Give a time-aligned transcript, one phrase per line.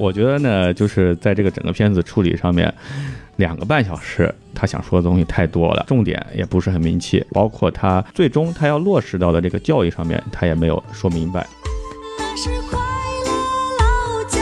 [0.00, 2.72] 我觉得呢，就是在这个整个片子处理上面，
[3.36, 11.46] 两个半小时，他想说的东西太多了，重点也不是很明确，包括他最终他要落实到的这个教育上面，他也没有说明白。
[12.18, 12.78] 那是快
[13.26, 13.30] 乐
[13.78, 14.40] 老家，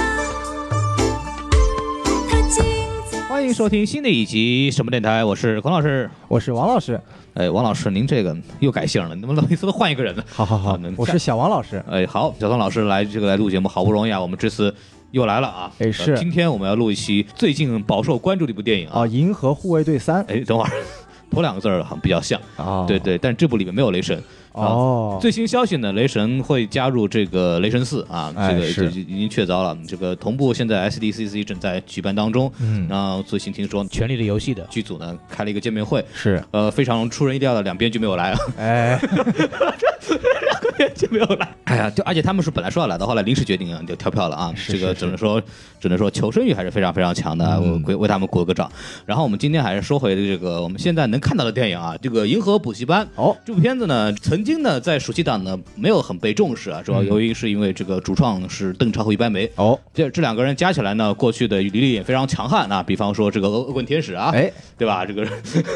[2.30, 2.64] 它精
[3.10, 3.20] 彩。
[3.28, 6.08] 欢迎收听新的一集什么电台，我是孔老师。
[6.28, 7.00] 我是王老师，
[7.34, 10.22] 哎，王老师，您这个又改姓了，你怎么每次都换一个人呢？
[10.28, 11.82] 好好好能，我是小王老师。
[11.90, 14.72] 哎，好，小宋老师来这个来录节目，好不容易啊，我们这次
[15.10, 15.72] 又来了啊。
[15.78, 19.00] 哎是呃今天我们要录一期最近饱受关注的一部电影啊。
[19.00, 20.70] 啊，银河护卫队三哎，等会儿，
[21.30, 24.22] 头两个字儿好像比较像，啊，对对，但这部里面没有雷神。
[24.58, 28.90] 哦，最新消息呢，雷神会加入这个雷神四啊，哎这个是。
[28.90, 29.76] 就已经确凿了。
[29.86, 32.86] 这个同步现在 SDCC 正在举办当中，嗯。
[32.88, 34.66] 然后最新听说《权力的游戏》的。
[34.70, 41.48] 剧组呢开了一个见面会，是，呃，非常出人意料的，两边就没有来啊， 哎，两边就没有来。
[41.64, 44.54] 哎呀，就而且他们是本来说要来的，后来临时决定啊，就跳票了啊。
[44.68, 45.40] 这个只能说，
[45.78, 47.82] 只能说求生欲还是非常非常强的，我嗯。
[47.86, 48.70] 为为他们鼓了个掌。
[49.06, 59.50] 然后我们今天还是说回这个我们现在能看到的电影啊，这个《银河补习班》哦，这部片子呢，曾经呢在暑期档呢没有很被重视啊，主要由于是因为这个主创是邓超和于白眉。
[59.56, 65.04] 哦，这这两个人加起来呢，过去的履历也非常强悍啊，比方说这个恶恶棍天使啊，哎，对吧？
[65.04, 65.22] 这个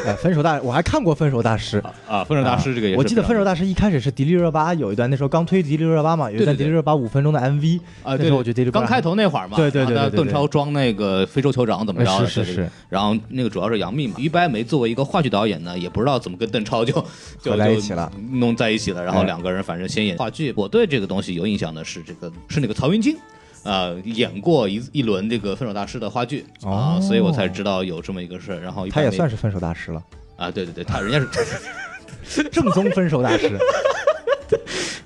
[0.07, 1.77] 哎， 分手大， 我还看过分手大师。
[2.07, 12.69] 啊，分手大师这个也是我记得分手大师一开始是迪丽热巴有一段，那时候刚推迪丽热巴嘛，有一段迪丽热巴五分钟的 MV 啊，对那时候我觉得迪丽刚开头那会儿嘛，对对对邓超装那个非洲酋长怎么着是是是。
[12.89, 16.93] 然后那个主要是杨幂嘛，于白眉作为一个话剧导演呢，也不知道怎么跟邓超就
[17.41, 18.11] 就 合在一起了。
[18.31, 20.53] 弄在一起了，然后哎两个人反正先演话剧。
[20.55, 23.17] 我对这个东西有印象的是这个是那个曹云金。
[23.63, 28.59] 呃，演过一一轮这个分手大师的话剧啊，哦所以我才知道有这么一个事儿。
[28.59, 30.03] 然后他也算是分手大师了，
[30.35, 31.19] 啊，对对对，他人家
[32.25, 33.57] 是 正宗分手大师。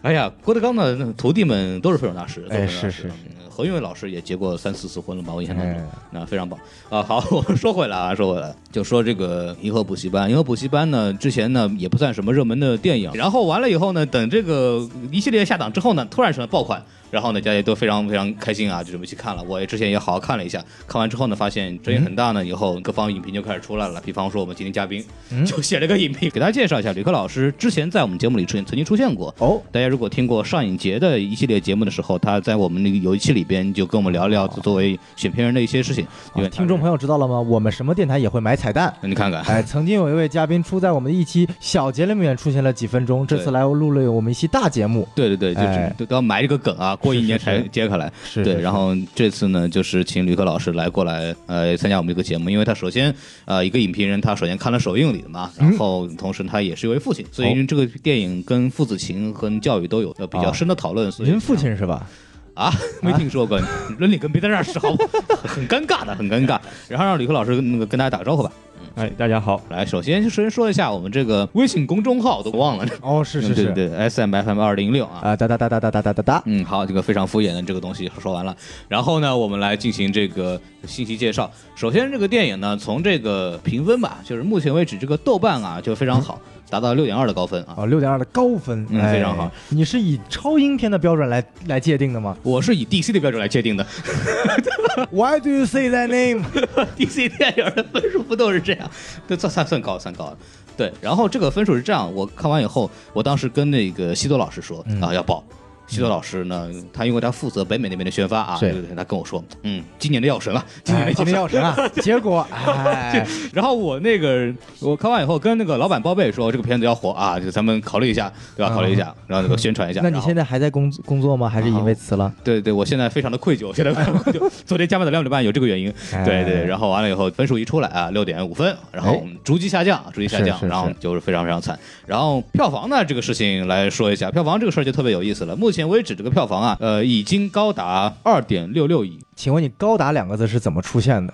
[0.02, 3.14] 哎呀，郭德纲的徒弟们都是非常大师，都哎分手大师是是嗯
[3.50, 5.34] 何云伟老师也结过三四次婚了吧？
[5.34, 7.02] 我印象当中哎，那非常棒啊。
[7.02, 10.30] 好，我们说回来啊，说回来，就说这个银河补习班。
[10.30, 16.84] 银河补习班呢，之前呢也不算什么热门的电影，然后完了以后呢，等这个一系列下档之后呢，突然成了爆款。
[17.10, 19.42] 然后呢，大家都非常非常开心啊，就准备去看了。
[19.42, 22.46] 我也之前也好好看了一下，看完之后呢，发现争议很大呢。
[22.46, 25.02] 以后各方影评就开始出来了，比方说我们今天嘉宾
[25.46, 29.34] 就写了个影评，给大家介绍一下，吕克老师之前在我们节目里出现，曾经出现过。
[29.40, 36.06] 哦，大家如果听过上影节的一系列节目的时候，他在我们那个有一期里边就跟我们聊聊作为选片人的一些事情。
[36.36, 37.40] 因为啊听众朋友知道了吗？
[37.40, 38.94] 我们什么电台也会买彩蛋。
[39.02, 45.08] 你看看，哎，曾经有一位嘉宾出在我们的一期小节里面出现了几分钟，这次对来录了我们一期大节目。
[45.16, 48.12] 对对对，就是哎都都要埋这个梗啊，过一年才揭开来。
[48.24, 53.14] 是对，然后这次呢，就是请吕克老师来过来，呃，参加我们这个节目，因为他首先，
[53.46, 61.12] 呃，一个影评人，他首先看了首映礼的嘛，然后同时他也是一位父亲，所以这个电影跟父子情和教育都有呃比较深的讨论。
[61.12, 62.08] 所以您父亲是吧？
[62.54, 62.74] 啊，
[63.04, 63.62] 没听说过，
[64.00, 64.90] 伦理跟别在这儿是好，
[65.46, 66.60] 很尴尬的，很尴尬。
[66.88, 68.52] 然后让吕克老师那个跟大家打个招呼吧。
[68.96, 75.20] 哎，大家好，来，首先就先说一下我们这个微信公众号，都忘了，哦，是是是，对，S M F M 二零六啊。
[75.24, 76.44] 啊，哒哒哒哒哒哒哒哒哒。
[76.46, 78.56] 嗯，好，这个非常敷衍的这个东西说完了，
[78.88, 81.50] 然后呢，我们来进行这个信息介绍。
[81.76, 87.76] 首先，这个电影呢，从这个评分吧，就是目前为止这个豆瓣啊就非常好，达到六点二的高分啊。
[87.78, 89.52] 哦，六点二的高分，非常好。
[89.70, 93.86] 你是以超英片的标准来来界定的吗我是以 DC 的标准来界定的？
[95.12, 98.92] Why do you say that name？，DC 电影的分数不都是这样？
[99.28, 100.38] 对，算算算高，算高了。
[100.76, 105.44] 对，然后这个分数是这样，我看完以后，我当时跟那个西多老师说嗯啊要报。
[105.88, 118.72] 西多老师呢，他因为他负责北美那边的宣发啊，对对对，他跟我说，嗯，今年的药神啊，今年 今年药神啊， 结果 哎，然后我那个我看完以后跟那个老板报备说这个片子要火啊，就咱们考虑一下，对吧？
[118.74, 120.02] 嗯考虑一下，然后那个宣传一下。
[120.04, 121.50] 那你现在还在工工作吗？
[121.50, 122.32] 还是因为辞了？
[122.44, 124.50] 对对，我现在非常的愧疚，现在非常愧疚。
[124.66, 126.66] 昨天加班到两点半有这个原因，哎对对。
[126.66, 131.78] 然后完了以后分数一出来啊，六点五分，然后哎逐级下降，逐级下降然后就是非常非常惨。
[132.06, 135.56] 然后票房呢这个事情来说一下，票房这个事儿就特别有意思了。
[135.56, 139.20] 目前前为止这个票房啊，呃，已经高达二点六六亿。
[139.36, 141.32] 请问你“高达”两个字是怎么出现的？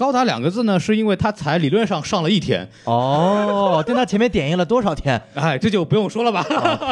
[0.00, 5.20] 高达两个字呢，是因为它才理论上上了一天，哦，但，他前面点映了多少天？
[5.34, 6.42] 哎，这就不用说了吧。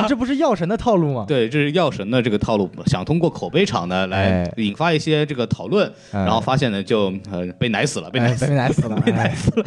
[0.06, 1.24] 这不是药神的套路吗？
[1.26, 8.58] 对，这是药神的这个套路，想通过口碑场呢来哎引发一些这个讨论，哎然后发现呢就呃被奶死了，被奶哎，死了被。
[8.58, 9.64] 奶死了，被奶死了。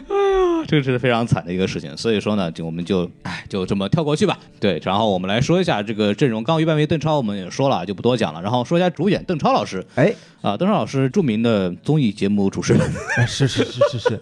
[0.66, 4.38] 这个是非常惨的一个事情，所以说呢，就我们就哎就这么跳过去吧。
[4.58, 6.42] 对，然后我们来说一下这个阵容。
[6.42, 8.40] 刚刚于半为邓超我们也说了，就不多讲了。
[8.40, 12.90] 然后说一下主演邓超老师哎，啊，邓超老师著名的综艺节目主持人，
[13.26, 14.20] 是是是是是，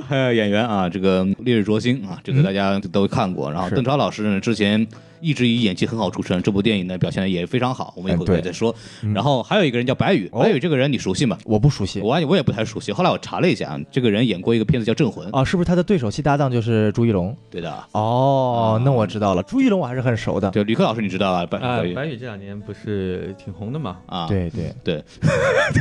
[0.08, 3.50] 还有演员啊，这个《烈日灼心》啊，这个大家都看过。
[3.50, 4.86] 然后邓超老师呢，之前
[5.20, 8.74] 一直以演技很好著称，这部电影呢表现的也非常好，我们一会儿哎对会再说。
[9.14, 11.38] 然后还有一个人叫白宇，哦白宇这个人你熟悉吗？
[11.44, 17.34] 我不熟悉我我也不太熟悉，后来我查了一下，这个人演过一个片子叫《镇魂》，啊，是不是他的对手戏搭档就是朱一龙？
[17.50, 20.50] 对的，哦，那我知道了，朱一龙我还是很熟的。
[20.50, 21.46] 对，吕克老师你知道啊？
[21.46, 23.96] 白啊白宇，白宇这两年不是挺红的嘛？
[24.06, 25.02] 啊，对对，对，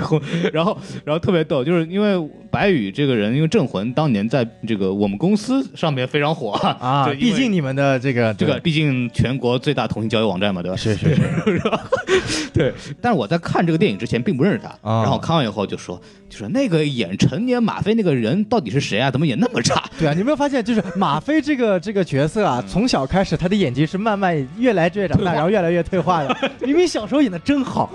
[0.02, 0.22] 红
[0.54, 10.76] 然后然后特别逗，就是因为白宇这个人，因为《镇魂》当年在这个我们公司上面非常火啊， 毕竟你们的这个这个毕竟全国最大同性交友网站嘛，对吧？
[10.78, 11.62] 是是是，
[12.54, 19.10] 对，但是我在看这个电影之前并不认识他，啊然后看完以后就说，就说那个演成年马飞那个人到底是谁啊？
[19.12, 19.84] 怎么演那么差？
[20.00, 26.52] 对啊，你有没有发现，就是马飞这个这个角色啊，从小开始他的演技是慢慢越来越长大，然后越来越退化的。
[26.62, 27.92] 明明小时候演的真好，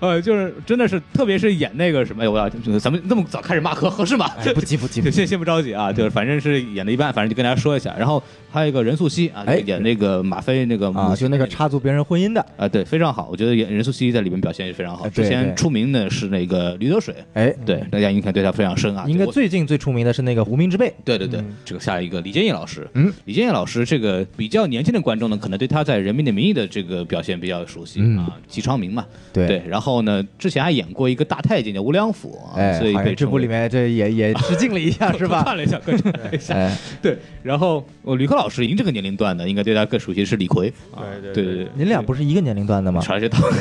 [0.00, 4.30] 呃，就是真的是，特别是演那个什么，哎，我要就是咱们那么早开始骂合合适吗？
[4.38, 5.13] 哎，不急不急不急。
[5.14, 7.94] 先先不着急啊，就是反正是演的一半，反正就跟大家说一下。
[7.96, 15.04] 然后还有一个任素汐啊，哎演那个马飞那个啊，母亲就那个插足别人婚姻的，啊，对，非常好，我觉得演任素汐在里面表现也非常好。
[15.04, 19.04] 哎对之前对出名的是那个驴得水，哎，对，大家应该对他非常深啊。
[19.06, 20.88] 应该我最近最出名的是那个《无名之辈》。
[21.04, 35.42] 对对对嗯，这个下一个李建业老师，嗯，李建业老师这个比较年轻的观众呢，可能对他在《人民的名义》的这个表现比较熟悉嗯啊，姬昌明嘛，对对，然后呢，之前还演过一个大太监叫吴良辅啊，哎，所以好像这部里面这也也致敬了一下，是吧？
[35.44, 43.00] 看了一下，观察了一下，哎，对，然后我吕克老师，您这个年龄段的，应该对他更熟悉是李逵，啊对对对对，您俩不是一个年龄段的吗？
[43.00, 43.56] 啥知道理，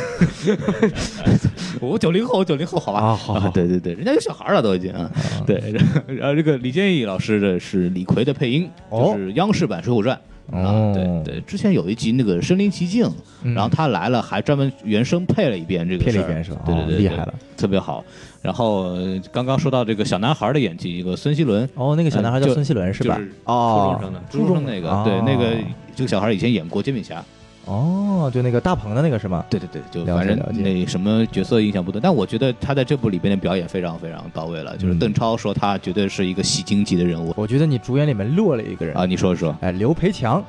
[1.82, 3.00] 我九零后，九零后，好吧？
[3.00, 5.12] 啊好好对对对，人家有小孩了都已经啊。
[5.46, 5.74] 对，
[6.08, 10.16] 然后这个李建义老师的是李逵的配音，哦就是央视版《水浒传》。
[10.52, 10.92] 啊，哦。
[11.24, 13.10] 对对，之前有一集那个身临其境，
[13.44, 13.54] 嗯。
[13.54, 16.62] 然后他来了，还专门原声配了一遍这个配了一遍是吧？
[16.66, 18.04] 对对对，哦厉害了，特别好。
[18.42, 23.16] 然后呃刚刚说到这个小男孩的演技，一个孙希伦，哦，那个小男孩叫孙希伦是吧？
[23.16, 23.32] 就是？
[23.46, 25.56] 哦，初中生的初中那个，对哦那个
[25.96, 27.20] 这个小孩以前演过《煎饼侠》，
[27.66, 29.46] 哦，就那个大鹏的那个是吗？
[29.50, 34.76] 对对对，就反正那什么角色印象不多，但我觉得他在这部里边的表演非常非常到位了。
[34.78, 35.00] 就是嗯。
[35.00, 37.34] 邓超说他绝对是一个戏精级的人物。
[37.38, 38.96] 我觉得你主演里面落了一个人。
[38.96, 40.44] 啊，你说说，哎，刘培强，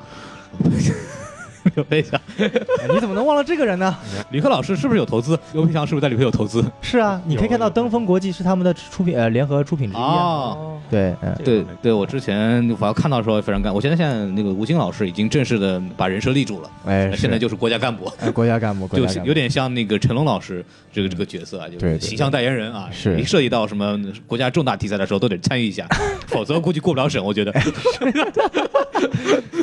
[1.73, 3.95] 刘培强，哎你怎么能忘了这个人呢？
[4.31, 5.37] 李克老师是不是有投资？
[5.53, 6.63] 刘培强是不是在里面有投资？
[6.81, 10.03] 是啊，你可以看到登峰国际是他们的出品呃联合出品之一啊。
[10.05, 18.11] 哦，对，嗯，对对，我之前反正看到的时候非常干，我现在现在那个吴京老师已经正式的把人设立住了，哎，现在就是国家干部。
[18.19, 22.89] 哎国家干部，干部有点像那个成龙老师这个这个角色啊，就是形象代言人啊。
[22.91, 25.87] 是一涉及到什么国家重大题材的时候，都得参与一下，
[26.27, 27.23] 否则估计过不了审。
[27.23, 27.51] 我觉得，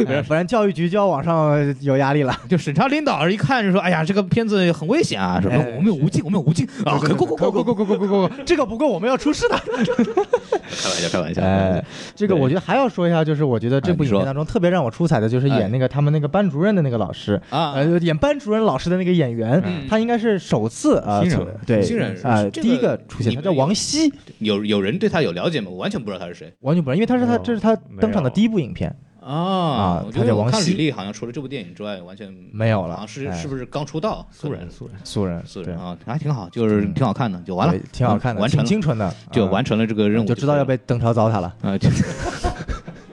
[0.07, 2.35] 哎不然教育局就要往上有压力了。
[2.49, 6.99] 就审查领导一看就说：“哎呀，这个片子很危险啊！”什么哎我们有无尽，我们有无尽啊！
[7.03, 9.57] 可过过过过过，过过过过，这个不够我们要出事的。
[9.57, 11.43] 开玩笑，开玩笑。
[11.43, 11.85] 哎，
[12.15, 17.41] 这个我觉得还要说一下，就是我觉得这部影片当中特别让我出彩的，就是哎演那个他们那个班主任的那个老师。
[17.51, 25.71] 啊，呃，演班主任老师的那个演员，嗯他应该是首次啊，新人对，新人啊，第一个出现，他叫王希，有有人对他有了解吗？
[25.71, 34.27] 我完全不知道他是谁完全不知道，因为他是他这是他登场的第一部影片，啊啊我觉得我他叫王希看履历好像除了这部电影之外，完全没有了是哎是不是刚出道？
[34.31, 39.15] 素人素人，素人，素人啊，还挺好，就是挺好看的，就完了，挺好看的，完成清纯的，啊。
[39.31, 41.55] 就完成了这个任务，就知道要被邓超糟蹋了。
[41.63, 41.89] 啊，就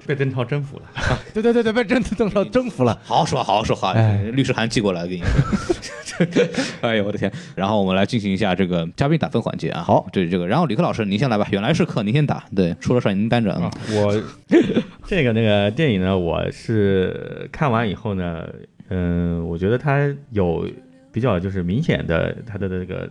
[0.10, 0.84] 被邓超征服了。
[1.36, 3.00] 对对对对，被真邓超征服了。
[3.04, 3.92] 好好说话，好好说话。
[3.92, 5.22] 哎律师函寄过来给你。
[6.82, 7.32] 哎呦我的天！
[7.56, 9.84] 然后我们来进行一下这个嘉宾打分环节啊。
[9.84, 14.24] 好对这个，然后李克老师您先来吧，原来是客您先打，对，出了事儿您担着啊啊。，我
[15.06, 18.50] 这个那个电影呢，我是看完以后呢，
[18.90, 20.68] 嗯，我觉得它有
[21.12, 23.08] 比较就是明显的它的这个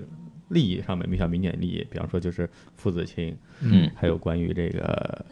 [0.49, 5.25] 利益上面比较明显的利益，比方说就是父子情，嗯还有关于这个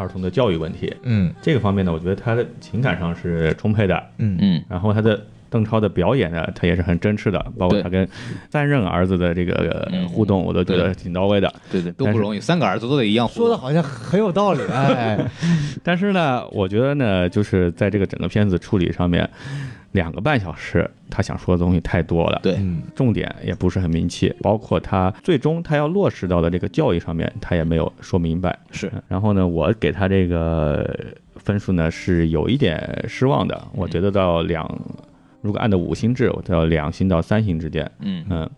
[0.00, 0.94] 儿童的教育问题。
[1.02, 1.32] 嗯。
[1.42, 4.36] 这个方面呢，我觉得他的情感上是充沛的，嗯。
[4.40, 4.64] 嗯。
[4.68, 5.20] 然后他的。
[5.52, 8.08] 邓超的表演呢，他也是很真挚的，包括他跟
[8.52, 11.52] 三任儿子的这个互动，我都觉得挺到位的。
[11.72, 15.18] 对对，都不容易，三个儿子都得一样说的好像很有道理，哎，
[15.82, 19.28] 但是呢，我觉得呢，就是在这个整个片子处理上面，
[19.92, 22.54] 两个半小时，他想说的东西太多了，对。
[22.58, 22.82] 嗯。
[22.94, 28.56] 重点也不是很明确，包括他最终他要落实到的这个教育上面，他也没有说明白。
[28.70, 28.90] 是。
[29.08, 30.88] 然后呢，我给他这个
[31.36, 34.68] 分数呢是有一点失望的，我觉得到两，
[35.40, 38.50] 如果按照五星制，我到两星到三星之间，嗯，嗯，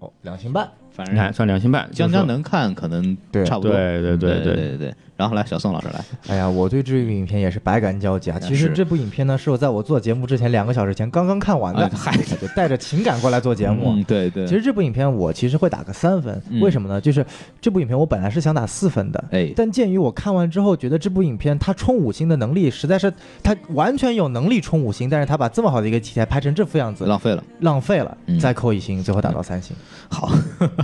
[0.00, 3.44] 哦，两星半，反那正算两星半，将将能看，可能对。
[3.44, 3.72] 差不多。
[3.72, 4.76] 对对对对对。
[4.78, 4.94] 对。
[5.11, 8.40] 然然后来小宋老师来，哎呀，我对这部影片也是百感交集啊。
[8.40, 13.92] 其实这部影片呢，是我在我做节目之前两个小时前刚刚看完的哎，嗨就带着情感过来做节目。
[13.92, 17.00] 嗯，对对，其实这部影片我其实会打个三分，嗯为什么呢？
[17.00, 17.24] 就是
[17.60, 23.12] 这部影片我本来是想打四分的，哎，但鉴于我看完之后觉得这部影片它冲五星的能力实在是，
[23.44, 27.44] 它完全有能力冲五星，但是它把这么好的一个题材拍成这副样子，浪费了。
[27.60, 29.76] 浪费了嗯，再扣一星，最后打到三星。
[30.08, 30.32] 好，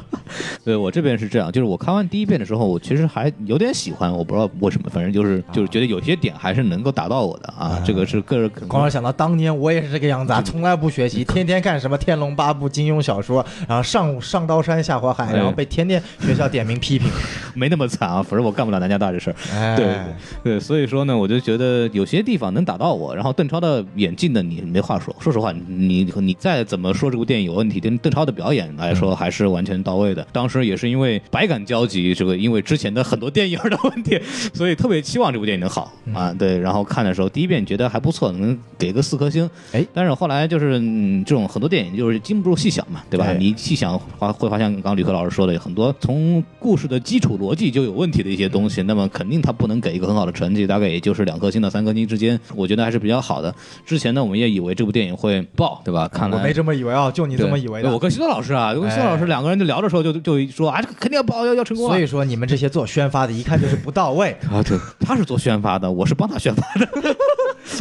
[0.65, 17.11] 对我这边是这样，就是我看完第一遍的时候，我其实还有点喜欢，我不知道为什么，反正就是就是觉得有些点还是能够打到我的啊，这个是个人可能光是想到当年我也是这个样子啊，从来不学习，天天看什么《天龙八部》、金庸小说，然后上上刀山下火海，哎然后被天天学校点名批评。
[17.55, 19.77] 没那么惨啊，反正我干不了南加大这事儿。
[19.77, 19.97] 对
[20.45, 23.15] 对，所以说呢，我就觉得有些地方能打到我。
[23.15, 25.15] 然后邓超的演技呢，你没话说。
[25.19, 30.27] 说实话，你你再怎么说这部电影有问题，跟邓超的表演来说还是完全到位的。
[30.33, 34.18] 当时也是因为百感交集，这个因为之前的很多电影的问题，
[34.55, 36.35] 所以特别期望这部电影能好啊。
[36.39, 39.49] 对，然后看的时候第一遍觉得还不错，能给个四颗星。
[39.73, 43.27] 哎但是后来就是嗯，这种很多电影就是经不住细想嘛，对吧？
[43.27, 53.55] 哎你细想发会发现，刚刚吕克老师说的很多从故事的基础逻辑就有问题的一些东西，那么肯定他不能给一个很好的成绩，大概也就是两颗星到三颗星之间，我觉得还是比较好的。
[53.85, 56.09] 之前呢，我们也以为这部电影会爆，对吧？
[56.09, 57.99] 看来我没这么以为啊，就你这么以为的我。
[57.99, 61.91] 跟西多老师啊，我跟西多老师哎两个人就聊的时候就就说啊，这个肯定要爆，要要成功啊。
[61.91, 64.31] 所以说你们这些做宣发的，一看就是不到位。
[64.49, 66.87] 啊，对，他是做宣发的，我是帮他宣发的。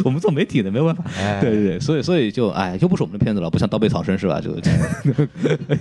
[0.04, 1.04] 我们做媒体的没有办法。
[1.18, 4.40] 哎对对对，所以所以就哎，又不是我们的片子了，不像《刀背藏身》是吧？
[4.40, 4.50] 就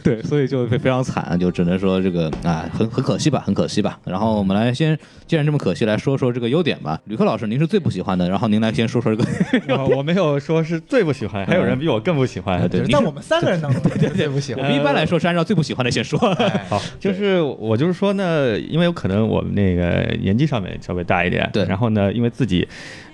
[0.03, 3.99] 对，所以就非非常惨，就只能说这个啊，很很可惜吧，很可惜吧。
[4.05, 6.99] 然后我们来先，既然这么可惜，来说说这个优点吧。
[7.05, 9.77] 吕克老师，您是最不喜欢的，然后您来先说说这个。
[9.77, 12.67] 我我没有说是最不喜欢，还有人比我更不喜欢。
[12.69, 14.63] 对但我们三个人当中， 对对不喜欢。
[14.63, 16.17] 我们一般来说是按照最不喜欢的先说。
[16.33, 22.67] 哎好， 就是我就是说呢，因为有可能我们那个年纪上面稍微大一点，对然后呢，因为自己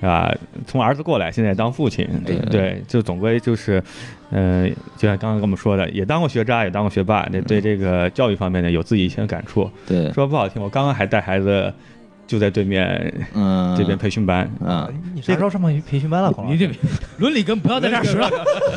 [0.04, 0.30] 啊、
[0.68, 3.82] 从儿子过来，现在当父亲，对对，就总归就是，
[4.32, 9.70] 嗯、就像刚刚跟我们说的，也当过学渣，也当过学霸，这对这个教育方面呢有自己一些感触。
[9.88, 11.74] 对，说不好听，我刚刚还带孩子
[12.26, 14.92] 就在对面嗯，这边培训班，嗯。
[15.14, 16.32] 你啥时候上培培训班了？
[16.32, 16.80] 孔老师你这
[17.18, 18.30] 伦理根不要在这儿使了，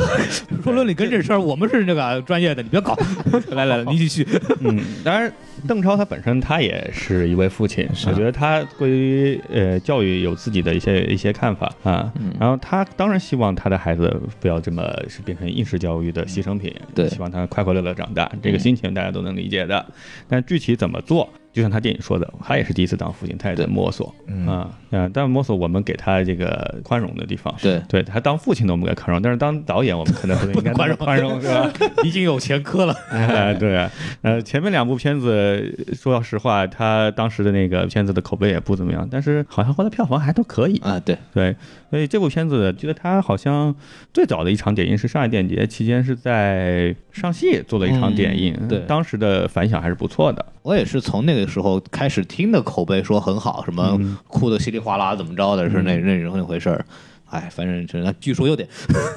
[0.62, 2.96] 说伦理根这事儿，我们是这个专业的，你别搞。
[3.50, 4.26] 来来来，你继续。
[4.60, 5.32] 嗯，当然，
[5.66, 12.12] 邓超他本身他也是一位父亲，我觉得他对于呃教育有自己的一些一些看法啊。
[12.20, 19.84] 嗯然后他当然希望他的孩子不要这么是变成应试教育的牺牲品，对希望他快快乐乐长大，这个心情大家都能理解的。
[20.28, 24.46] 但具体怎么做，就像他电影说的，他也是第一次当父亲，他也在摸索嗯。
[24.46, 27.54] 啊啊，但摸索我们给他这个宽容的地方。
[27.60, 31.70] 对对他当父亲的我们给他宽容，但是当导演我们可能不应该宽容宽容，是吧？
[32.04, 32.94] 已经有前科了。
[33.10, 33.88] 哎，对，
[34.22, 40.78] 呃，前面两部片子，说实话，他当时的那个片子的口碑也不怎么样，但是好像后来票房还都可以。
[40.78, 41.54] 啊，对，对，
[41.90, 43.74] 所以这部片子，觉得他好像
[44.12, 50.44] 最早的一场点映是上海电影节期间是在上戏做了一场点映，嗯对当时的反响还是不错的。
[50.62, 56.86] 我也是从那个时候开始听的口碑说很好，什么嗯哭的稀里哗啦怎么着的，是那那那回事儿。
[57.28, 58.68] 哎，反正是那据说有点，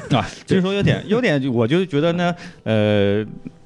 [0.10, 3.24] 啊， 据说优点，优点就我就觉得呢，呃，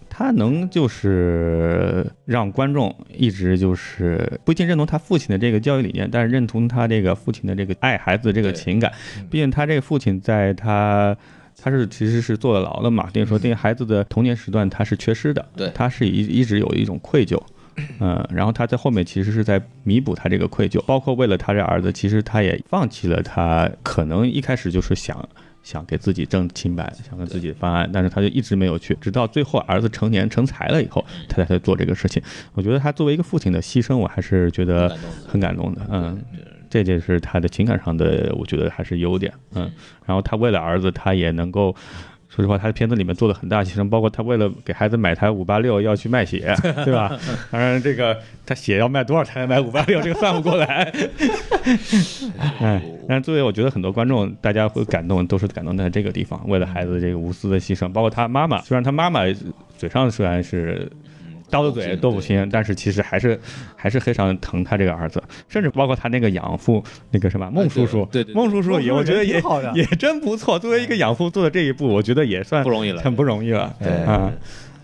[0.10, 8.92] 他能就是让观众一直就是不一定认同他父亲的这个教育理念，但是认同他这个父亲的这个爱孩子的这个情感。
[9.32, 11.16] 毕竟他这个父亲在他。
[11.56, 17.40] 他是其实是坐了牢了嘛，等于说对孩子的童年时段他是缺失的，对他是一一直有一种愧疚，
[18.00, 25.28] 嗯，然后他在后面其实是在弥补他这个愧疚，包括为了他这儿子，其实他也放弃了他可能一开始就是想
[25.64, 32.22] 想给自己挣清白，想跟自己翻案，但是他就一直没有去，直到最后儿子成年成才了以后，他才在做这个事情。
[32.54, 36.22] 我觉得他作为一个父亲的牺牲，我还是觉得很感动的，嗯。
[36.70, 39.72] 这就是他的情感上的，我觉得还是优点，嗯。
[40.08, 41.76] 然后他为了儿子，他也能够，
[42.34, 47.16] 说实话，他的片子里面做了很大牺牲，包括他为了给孩子买台五八六要去卖血， 对吧？
[47.52, 50.92] 当然，这个他血要卖多少才能买五八六，这个算不过来。
[52.60, 59.22] 哎，但是作为我觉得很多观众，大家会感动，都是感动在这个地方，为了孩子这个无私的牺牲，包括他妈妈，虽然他妈妈
[59.78, 60.92] 嘴上虽然是。
[61.54, 63.40] 刀子嘴豆腐心，但是其实还是
[63.76, 70.58] 还是非常疼他这个儿子，甚至包括他那个养父那个什么孟叔叔，哎对对对孟叔叔也我觉得也挺好的也真不错。
[70.58, 73.72] 作为一个养父做的这一步，我觉得也算不容易了很不容易了。
[73.80, 74.32] 对啊，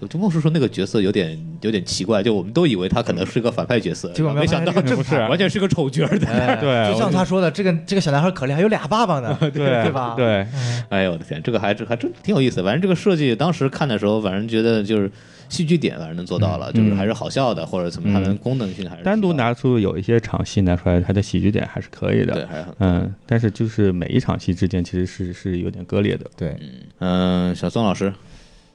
[0.08, 6.28] 就孟叔叔那个角色有点有点奇怪，就我们都以为他可能是个反派角色，结果没想到这不是完全是个丑角儿的。
[6.28, 10.14] 哎 对就像他说的，这个这个小男孩可怜，还有俩爸爸呢， 对对吧？
[10.16, 10.46] 对，
[10.90, 12.64] 哎呦我的天，这个还这还真挺有意思。
[12.64, 15.12] 反正这个设计当时看的时候，反正觉得就是
[15.50, 22.34] 戏剧点反正能做到了，就是还是好笑的，或者怎么它的功能性还是单独拿出有一些场戏拿出来，它的喜剧点还是可以的。
[22.34, 26.26] 对还是很嗯，但是就是每一场戏之间其实是是有点割裂的。
[26.38, 26.56] 对，
[27.00, 28.14] 嗯，小宋老师，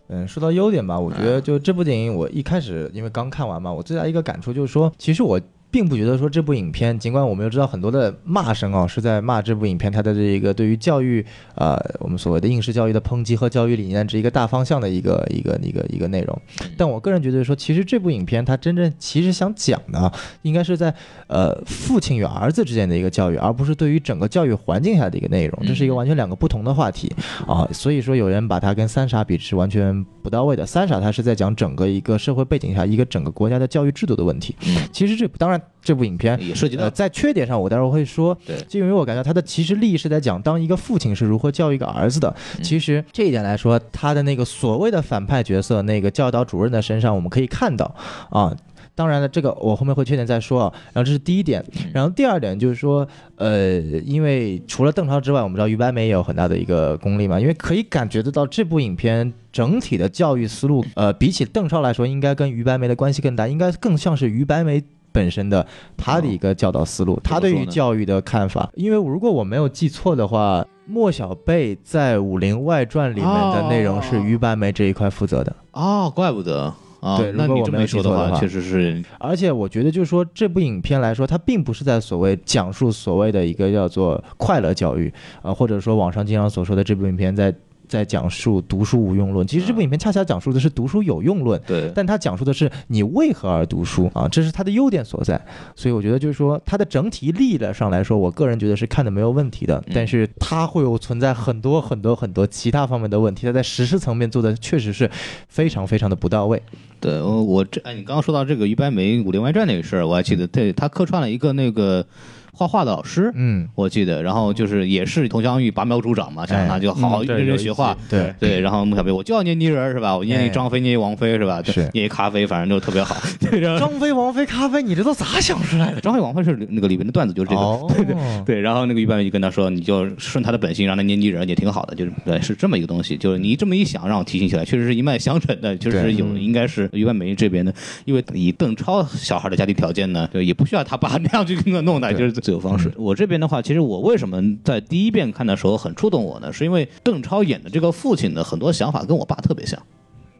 [0.08, 5.40] 嗯，说到优点吧，我觉得就这部电影，我一开始因为刚看完嘛，我最大一个感触就是说，其实我。
[5.74, 11.26] 并不觉得说这部影片，尽管我们又知道很多的骂声啊，是在骂这部影片它的这一个对于教育，
[11.56, 16.42] 呃，我们所谓的应试教育的抨击和教育理念这一个大方向的一个一个一个一个内容。
[16.76, 20.94] 但我个人觉得说，其实这部影片它真正其实想讲的啊，应该是在
[21.26, 25.66] 呃父亲与儿子之间的一个教育，而不是对于整个教育环境下的一个内容。
[25.66, 27.12] 这是一个完全两个不同的话题
[27.48, 27.68] 啊。
[27.72, 30.64] 所以说有人把它跟三傻比是完全不到位的。
[30.64, 34.54] 三傻它是在讲整个一个社会背景下一个整个国家的教育制度的问题。
[34.92, 38.36] 其实这当然这部影片也涉及到呃，在缺点上，我待会儿会说。
[38.46, 42.34] 对就因为我感觉他的其实利益是在讲，当一个父亲是如何教育一个儿子的。
[42.62, 47.94] 其实这一点来说，他的那个所谓的反派角色，那个教导主任的身上，我们可以看到
[48.30, 48.56] 啊。
[48.96, 50.72] 当然了，这个我后面会缺点再说啊。
[50.92, 53.04] 然后这是第一点，然后第二点就是说，
[53.34, 64.80] 呃，因为除了邓超之外，我们知道于白眉也有很大的一个功力嘛，因为可以感觉得到这部影片整体的教育思路，呃，比起邓超来说，应该跟于白眉的关系更大，应该更像是于白眉。
[65.14, 65.64] 本身的
[65.96, 75.54] 他的一个教导思路，他对于教育的看法，因为如果我没有记错的话，莫小贝在《武林外传》里面的内容是于白眉这一块负责的。
[75.70, 78.40] 哦，怪不得啊，对那你这么如果我没说的话，记错的话。
[78.40, 79.04] 确实是。
[79.20, 87.54] 而且我觉得，就是说这部影片来说，它并不是在所谓讲述所谓的一个叫做快乐教育，啊、或者说网上经常所说的这部影片在
[87.88, 89.46] 在讲述读书无用论。
[89.46, 91.60] 其实这部影片恰恰讲述的是读书有用论。
[91.66, 95.40] 对，但它讲述的是你为何而读书啊，这是它的优点所在。
[95.74, 99.82] 所以我觉得就是说，它的整体力量上来说，我个人觉得是看的没有问题的。
[99.94, 105.10] 但是它会有存在很多很多很多其他方面的问题，它在实施层面做的确实是
[105.48, 106.62] 非常非常的不到位。
[107.00, 112.06] 对我我这哎，你刚刚说到这个于白眉《武林外传》那个事儿，我还记得，对他客串了一个那个
[112.54, 117.96] 画画的老师，嗯，我记得，然后就是也是佟湘玉拔苗助长嘛，想让他就好好认真学画。
[118.08, 120.16] 对对，然后穆小贝，我就要捏泥人是吧？
[120.16, 121.62] 我捏你哎张飞，捏王菲是吧？
[121.92, 123.16] 捏咖啡，反正就特别好。
[123.40, 126.00] 对，张飞、王菲、咖啡，你这都咋想出来的？
[126.00, 127.60] 张飞、王菲是那个里面的段子，就是这个。
[127.60, 133.16] 哦， 对对对，然后那个于白眉就跟他说，你就顺他的本性，让他捏泥人也挺好的，就是对，是这么一个东西。
[133.16, 137.74] 就是你这么一想，让我提醒起来，确实是一脉相承的，就是有应该是于白眉这边的，
[138.04, 142.92] 因为以邓超小孩的家庭条件呢，就，也不需要他爸那样去给他弄的，就是自由方式。
[142.96, 146.52] 我这边的话，其实我为什么在第一遍看的时候很触动我呢？
[146.52, 149.80] 是因为邓超演的这个父亲的很多想法跟我爸特别像。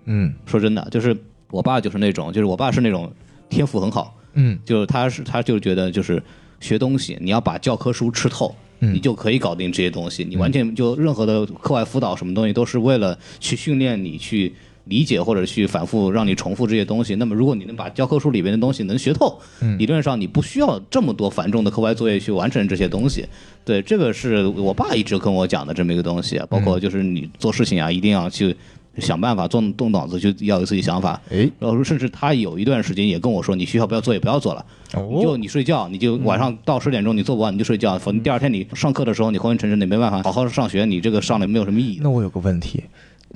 [0.05, 1.17] 嗯说真的，就是
[1.51, 3.11] 我爸就是那种，就是我爸是那种
[3.49, 6.23] 天赋很好，嗯就是他是他就觉得就是
[6.61, 10.23] 学东西，你要把教科书吃透，嗯你就可以搞定这些东西。
[10.23, 17.15] 你完全就任何的课外辅导什么东西，都是为了去训练你去理解或者去反复让你重复这些东西。
[17.17, 23.27] 那么如果你能把教科书里边的东西能学透，嗯理论上你不需要这么多繁重的课外作业去完成这些东西。
[23.65, 28.57] 对，这个是我爸一直跟我讲的这么一个东西，包括就是你做事情啊，一定要去。
[28.99, 31.21] 想办法动动脑子，就要有自己想法。
[31.31, 41.99] 诶，然后甚至他有一段时间也跟我说，你学校不要作业，不要做了，你就哦，你睡觉，你就晚上到十点钟你做不完你就睡觉，否则第二天你上课的时候你昏昏沉沉的，没办法好好上学，你这个上的没有什么意义。
[42.01, 42.85] 那我有个问题，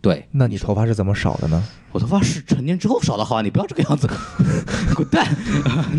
[0.01, 1.63] 对，那你头发是怎么少的呢？
[1.93, 4.09] 我头发是成年之后少的好啊，你不要这个样子，
[4.95, 5.27] 滚蛋！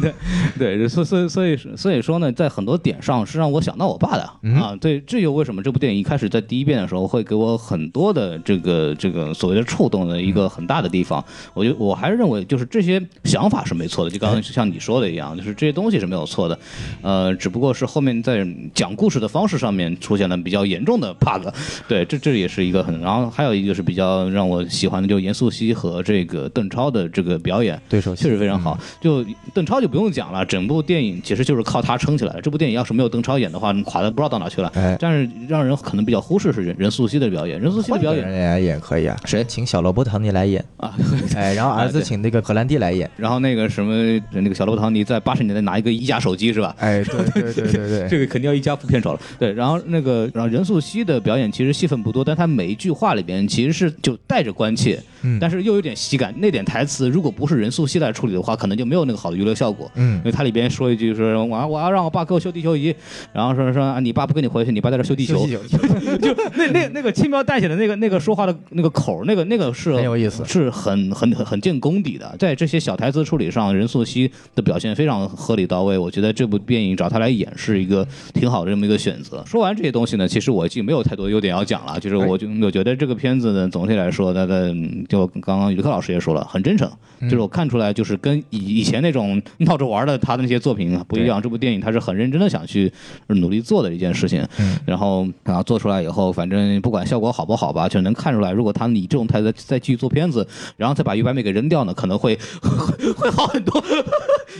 [0.57, 4.77] 对对，所所以所以所以说呢，在很多点上是让我想到我爸的、嗯啊。
[4.79, 11.23] 对，这就为什么这部电影一开始在第一遍的时候会给我很多的这个这个所谓的触动的一个很大的地方。
[11.53, 16.57] 我就我还是认为，就是这些想法是没错的，就刚刚像你说的一样，就是这些东西是没有错的。
[17.01, 21.47] 呃，只不过是后面在讲故事的方式上面出现了比较严重的 bug。
[21.87, 27.81] 对，这这也是一个很，然后还有一个是比较让我喜欢的，就严素汐和这个邓超的这个表演。
[27.87, 32.41] 对手戏确实非常好，就邓超就不用讲了，整部电影其实就是靠他撑起来的。
[32.41, 34.69] 这部电影要是没有邓超演的话，垮的不知道到哪去了。
[34.75, 40.93] 哎但是让人可能比较忽视是任任素汐的表演，任素汐的表演换一个人来演可以啊，谁请小罗伯特唐尼来演，啊，
[41.35, 46.75] 哎，然后儿子请那个荷兰弟来演，然后那个什么那个小罗伯特唐尼在八十年代拿一个一加手机是吧？
[46.79, 49.19] 哎，对对对对对， 这个肯定要一加不片酬了。
[49.37, 56.33] 对，然后那个，然后任素汐的表演其实戏份不多，但她每一句话里边其实是就带着关切，嗯但是又有点喜感。
[56.37, 59.89] 那点台词如果不是任素汐来处理的话，可能就没有那个好的娱乐效果。
[59.95, 62.93] 嗯因为它里边说一句说，我要我要让我爸给我修地球仪，
[63.33, 72.35] 然后说说啊，你爸不跟你回去，你爸在这修地球， 就那 那那个轻描淡写的那个那个说话的那个口，那个那个是很有意思是很很很很见功底的。
[72.37, 75.97] 在这些小台词处理上，任素汐的表现非常合理到位。
[75.97, 79.43] 我觉得这部电影找他来演是一个挺好的这么一个选择。
[79.45, 87.29] 说完这些东西呢，其实我已经没有太多优点要讲了，就是我就我觉得这个片子呢，总体来说，它的嗯就刚刚刚宇科老师也说了，很真诚，嗯。
[87.29, 91.41] 就是我看出来，就是跟以以前那种闹着玩的他的那些作品不一样。
[91.41, 92.91] 这部电影他是很认真的想去
[93.27, 94.77] 努力做的一件事情，嗯。
[94.85, 103.83] 然后然后做出来以后，反正不管效果好不好吧，就能看出来，如果他以这种态度再再继续做片子，然后再把于白眉给扔掉呢，可能会会 会好很多。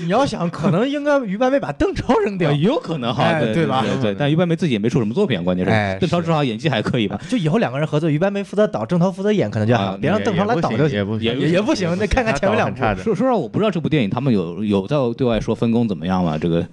[0.01, 2.51] 你要想，可能应该于白眉把邓超扔掉。
[2.51, 3.83] 也，有可能哈，对吧？
[3.83, 5.99] 对对，但于白眉自己也没出什么作品，关键哎是。
[6.01, 7.19] 邓超是至少演技还可以吧。
[7.27, 16.37] 就以后两个人合作，于白眉负责导，郑涛负责演，可能就好，啊别让邓超来导就也不行也也不行，那看看前面两部说说实话，我不知道这部电影他们有有在对外说分工怎么样吗？
[16.37, 16.67] 这个，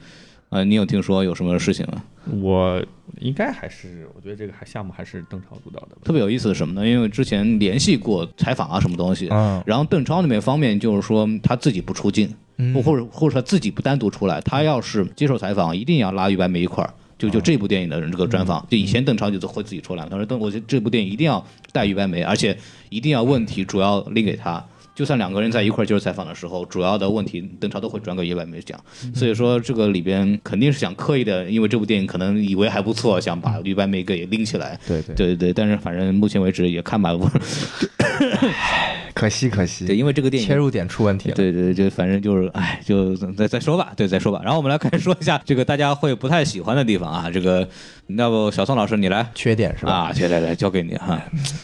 [0.51, 2.03] 呃，你有听说有什么事情吗？
[2.41, 2.83] 我
[3.21, 5.97] 应该还是，我觉得这个还项目还是邓超主导的。
[6.03, 6.87] 特别有意思是什么呢？
[6.87, 16.93] 因为之前联系过采访啊，什么东西，嗯然后邓超那边方面就是说他自己不出镜，嗯或或者或者他自己不单独出来，他要是接受采访，一定要拉于白眉一块儿。
[17.19, 22.57] 就就这部电影的人这个专访，就以前邓超就会自己出来，他说邓，我觉得这部电影一定要带于白眉，而且
[22.91, 24.65] 一定要问题主要拎给他。
[24.95, 28.81] 就算两个人在一块儿接受采访的时候，主要的问题邓超都会转给于白眉讲。
[29.15, 34.81] 所以说这个里边肯定是想刻意的，因为这部电影可能以为还不错，想把于白眉给拎起来。
[34.89, 37.29] 对对，对对对，但是反正目前为止也看吧，不
[39.17, 41.35] 可惜可惜，对，因为这个电影切入点出问题了。
[41.35, 44.43] 对对，就反正就是，哎，就再再说吧，对，再说吧。
[44.45, 47.31] 然后我们来开始说一下这个大家会不太喜欢的地方啊。
[47.33, 47.67] 这个，
[48.09, 49.93] 要不小宋老师你来缺点是吧？
[49.93, 50.13] 啊？
[50.21, 51.19] 来来来，交给你哈。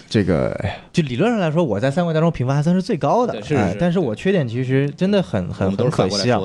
[0.09, 0.59] 这个
[0.95, 6.41] 就理论上来说，我在三位当中评分还算是最高的，是是是哎但是我缺点其实真的很很都是反很可惜啊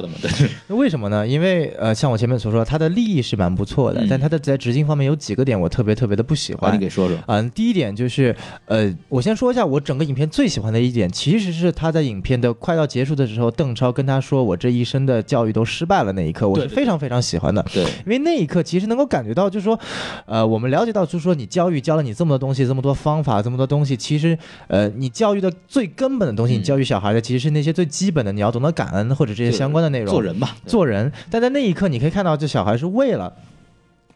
[0.68, 1.26] 为什么呢？
[1.26, 6.76] 因为呃，像我前面所说，它的利益是蛮不错的，嗯但它的在执行方面有几个点我特别特别的不喜把欢。
[6.76, 7.18] 你给说说。
[7.28, 17.64] 嗯，第一点就是，呃，我先说一下我整个影片最喜欢的一点，其实是他在影片的快要结束的时候，邓超跟他说：“我这一生的教育都失败了。”那一刻，我是非常非常喜欢的。
[17.74, 19.80] 对，因为那一刻其实能够感觉到，就是说，
[20.26, 30.08] 呃，我们了解到，就是说，你教育教了你这么多东西，这么多方法，这么多东西，其实，呃，你教育的最根本的东西，你嗯教育小孩的其实是那些最基本的，你要懂得感恩或者这些相关的内容。
[30.08, 33.32] 做人吧，做人，但在那一刻，你可以看到这小孩是为了。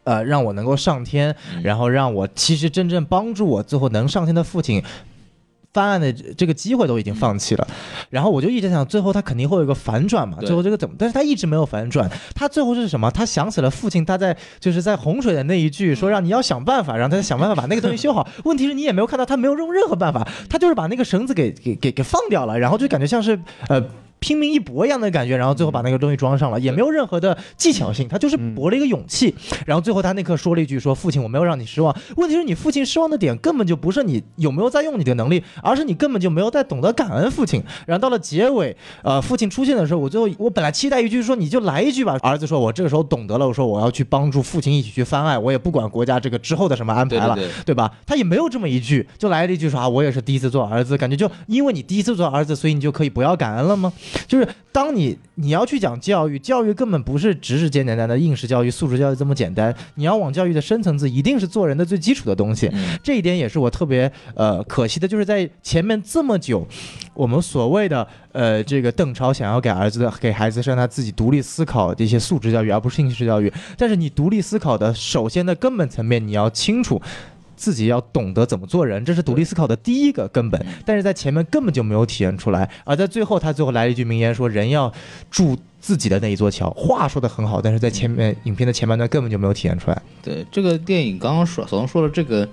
[0.04, 4.82] 呃，让我能够上天，嗯然后让我其实真正帮助我最后能上天的父亲，
[5.72, 7.66] 翻案的这个机会都已经放弃了，
[8.10, 10.94] 然后我就一直想，最后他肯定会有一个反转嘛，最后这个怎么？
[10.98, 13.10] 但是他一直没有反转，他最后是什么？
[13.10, 18.28] 他想起了父亲他在就是在洪水的那一句，说让你要想办法，让他想办法把那个东西修好。
[18.44, 23.82] 问题是你也没有看到他没有用任何办法，他就是把那个绳子给给给给放掉了，然后就感觉像是呃。
[24.22, 29.34] 拼命一搏一样的感觉，然后最后把那个东西装上了，也没有任何的技巧性，他就是搏了一个勇气。
[29.66, 37.60] 然后最后他那刻说了一句说：“父亲，我没有让你失望。”问题是你父亲失望的点根本就不是你有没有在用你的能力，而是你根本就没有在懂得感恩父亲。
[37.84, 42.16] 然后到了结尾，呃，父亲出现的时候，我最后我本来期待一句说你就来一句吧。
[42.22, 47.36] 儿子说：“我这个时候懂得了，我说我要去帮助父亲一起去翻案，我也不管国家这个之后的什么安排了。
[47.66, 47.90] 对吧？
[48.06, 53.92] 他也没有这么一句，就来了一句说啊，我也是第一次做儿子，感觉就因为你第一次做儿子，所以你就可以不要感恩了吗？
[54.26, 62.68] 就是当你你要去讲教育，教育根本不是只是简简单单的应试教育、素质教育这么简单，你要往教育的深层次，一定是做人的最基础的东西。
[62.72, 66.66] 嗯这一点也是我特别呃可惜的，就是在前面这么久，
[67.14, 73.52] 我们所谓的呃这个邓超想要给儿子的给孩子让他自己独立思考这些素质教育，而不是应试教育。
[73.76, 77.00] 但是你独立思考的首先的根本层面，你要清楚。
[77.62, 80.66] 自己要懂得怎么做人，这是独立思考的第一个根本。
[80.84, 84.92] 但是在前面根本就没有体现出来，而在最后，他最后来了一句名言说：“人要
[85.30, 90.02] 筑自己的那一座桥。”话说的很好，但是在前面影片的前半段根本就没有体现出来。
[90.24, 92.48] 对这个电影刚刚说，小龙说了这个，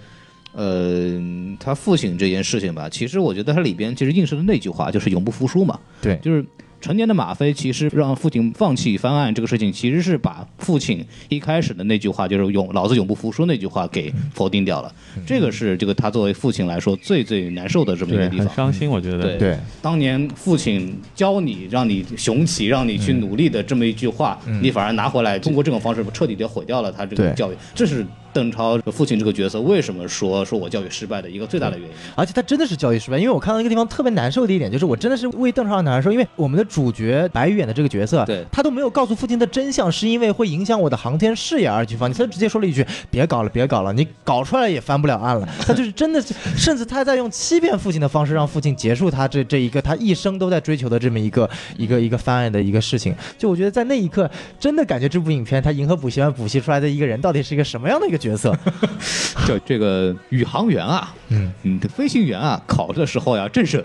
[0.53, 1.19] 呃，
[1.59, 6.45] 他父亲这件事情吧，其实我觉得它里边其实映射的那句话就是永不服输嘛，对就是。
[6.81, 14.93] 成年的吗啡其实让父亲放弃翻案这个事情，其实是把父亲一开始的那句话就是“永老子永不服输”那句话给否定掉了。
[15.25, 18.47] 这个是这个他作为父亲来说最最难受的这么一，个地方。
[18.47, 19.19] 很伤心，我觉得。
[19.19, 27.55] 对对，当年父亲教你、让你雄起、让你去努力的这么一句话，你反而拿回来，通过这种方式彻底的毁掉了他这个教育。
[27.75, 31.93] 这是邓超父亲这个角色为什么说说我教育失败的一个最大的原因。
[32.15, 53.15] 而且他真的是教育失败，因为我看到一个地方特别难受的一点，就是我真的是为邓超而难受，因为我们的主角白宇演的这个角色，对他都没有告诉父亲的真相，是因为会影响我的航天事业而去放弃，他直接说了一句：“别搞了，别搞了，你搞出来也翻不了案了。”他就是真的是，甚至他在用欺骗父亲的方式，让父亲结束他这这一个他一生都在追求的这么一个一个一个翻案的一个事情。
[53.37, 58.55] 就我觉得在那一刻，真的感觉这部影片他银河补习班补习出来的一个人，到底是一个什么样的一个角色？
[59.47, 63.83] 就这个宇航员啊，嗯，嗯飞行员啊，考的时候呀政审，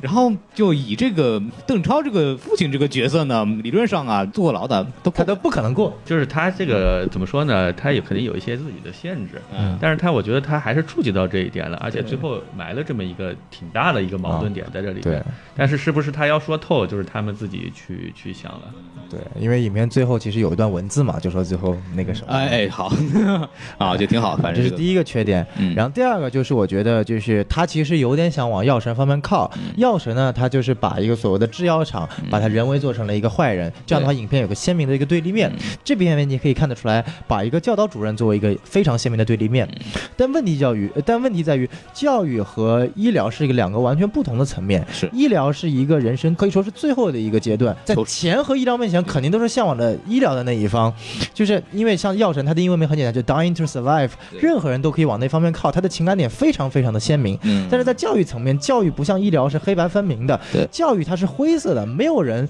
[0.00, 5.96] 然后就以这个邓超这个父亲这个角色呢，理论上啊坐牢的都他都不可能过。
[6.04, 7.72] 就是他这个怎么说呢？
[7.74, 15.02] 他也肯定有一些自己的限制，嗯但是他我觉得他还是触及到这一点了，而且最后埋了这么一个挺大的一个矛盾点在这里面。
[15.02, 15.22] 对
[15.56, 18.62] 但是是不是他要说透，就是他们自己去去想了。
[19.10, 22.92] 对，因为影片最后其实有一段文字嘛，就说最后那个什么，哎哎好
[23.78, 25.46] 啊，就挺好，反正这是第一个缺点。
[25.58, 29.50] 嗯然后第二个就是我觉得就是他其实有点想往药神方面靠。
[29.56, 35.50] 嗯药神呢，他就是把一个所谓的制药厂，把他人为做成了一个坏人，这样的话，影片有个鲜明的一个对立面。
[35.50, 39.68] 嗯这边你可以看得出来，把一个教导主任作为一个非常鲜明的对立面。
[39.72, 44.86] 嗯但问题教育，呃但问题在于，教育和医疗是一个两个完全不同的层面。
[44.92, 50.92] 是医疗是一个人生可以说是最后的一个阶段，在钱和医疗面前，肯定都是向往的医疗的那一方，
[51.32, 57.38] 就是因为像药神，他的英文名很简单，就 dying to survive，任何人都可以往那方面靠，他的情感点非常非常的鲜明。
[57.42, 62.48] 嗯但是在教育层面，教育不像医疗是黑白分明的，教育它是灰色的，没有人。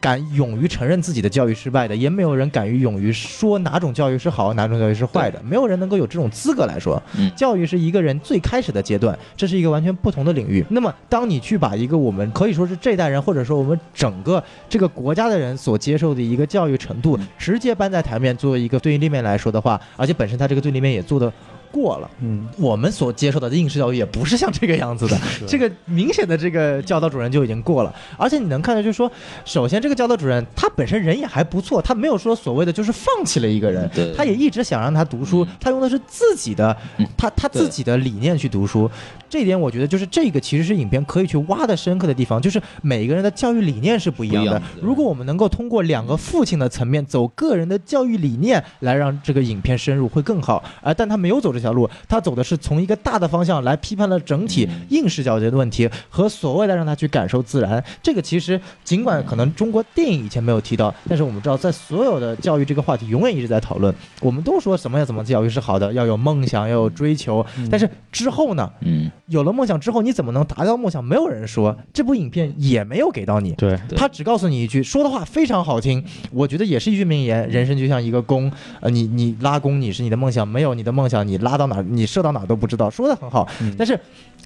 [0.00, 7.02] 敢勇于承认自己的教育失败的，也没有人敢于勇于说哪种教育是好，哪种教育是坏的，没有人能够有这种资格来说。
[7.16, 10.64] 嗯教育是一个人最开始的阶段，这是一个完全不同的领域。
[10.70, 21.32] 那么，当你去把一个我们可以说是这代人，或者说我们整个这个国家的人所接受的一个教育程度，直接搬在台面作为一个对立面来说的话，而且本身它这个对立面也做的。
[21.70, 29.10] 过了，嗯，我们所接受的应试教育也不是像这个样子的， 这个明显的这个教导主任就已经过了，而且你能看到，就是说，
[29.44, 33.88] 首先这个教导主任他本身人也还不错，他没有说所谓的就是放弃了一个人。
[33.94, 38.90] 对，他也一直想让他读书，他用的是自己的嗯，他他自己的理念去读书，
[39.28, 44.50] 这一点我觉得就是这个其实是影片可以去挖的深刻的地方，就是每个人的教育理念是不一样的。
[44.50, 44.80] 不一样的。
[44.80, 57.82] 如果我们能够通过两个父亲的层面走个人的教育理念来让这个影片深入会更好，而但他没有走这条路，他走的是从一个大的方向来批判了整体嗯应试教育的问题和所谓的让他去感受自然。
[58.02, 68.70] 这个其实尽管可能中国电影以前没有提到，但是我们知道在所有的教育这个话题永远一直在讨论，我们都说什么样怎么教育是好的，要有梦想，要有追求，但是之后呢？
[68.82, 71.04] 嗯有了梦想之后，你怎么能达到梦想？
[71.04, 73.52] 没有人说，这部影片也没有给到你。
[73.52, 82.90] 对，对他只告诉你一句，说的话非常好听，我觉得也是一句名言：人生就像一个弓，呃，你你拉弓，你是你的梦想，没有你的梦想，你拉到哪儿，你射到哪儿都不知道。
[82.90, 83.98] 说的很好，嗯但是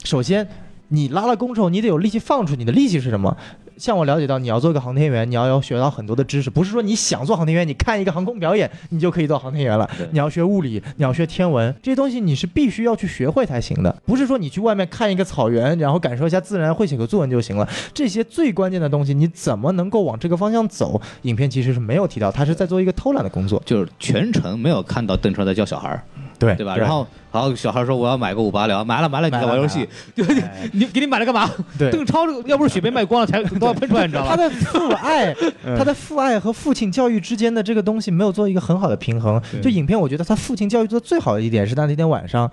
[0.05, 0.47] 首先
[0.89, 3.37] 你拉了弓之后，你得有力气放出，你的力气是什么？
[3.79, 9.91] 像我了解到，你要做一个航天员，你要要学到很多的知识，不是说你想做航天员，你看一个航空表演，你就可以做航天员了。
[10.13, 17.67] 你要学物理，你要学天文，这些东西你是必须要去学会才行的，不是说你去外面看一个草原，然后感受一下自然，会写个作文就行了。
[17.93, 21.01] 这些最关键的东西，你怎么能够往这个方向走？
[21.23, 23.61] 影片其实是没有提到，他是在做一个偷懒的工作。
[23.65, 26.05] 就是全程没有看到邓超在教小孩儿，
[26.47, 26.77] 对对吧？
[26.77, 31.51] 然后，然后小孩说我要买个五八零，买了买了，你在玩游戏，对对， 你给你买了干嘛？
[31.79, 34.37] 对 邓超这个要不是血被卖光了，才都要喷出来，你知道吗他？
[34.37, 35.35] 的父爱，
[35.77, 39.41] 他的父爱和父亲教育之间的这个东西没有做一个很好的平衡。
[39.63, 42.51] 就影片，我觉得他父亲教育做的最好的一点是，他那天晚上，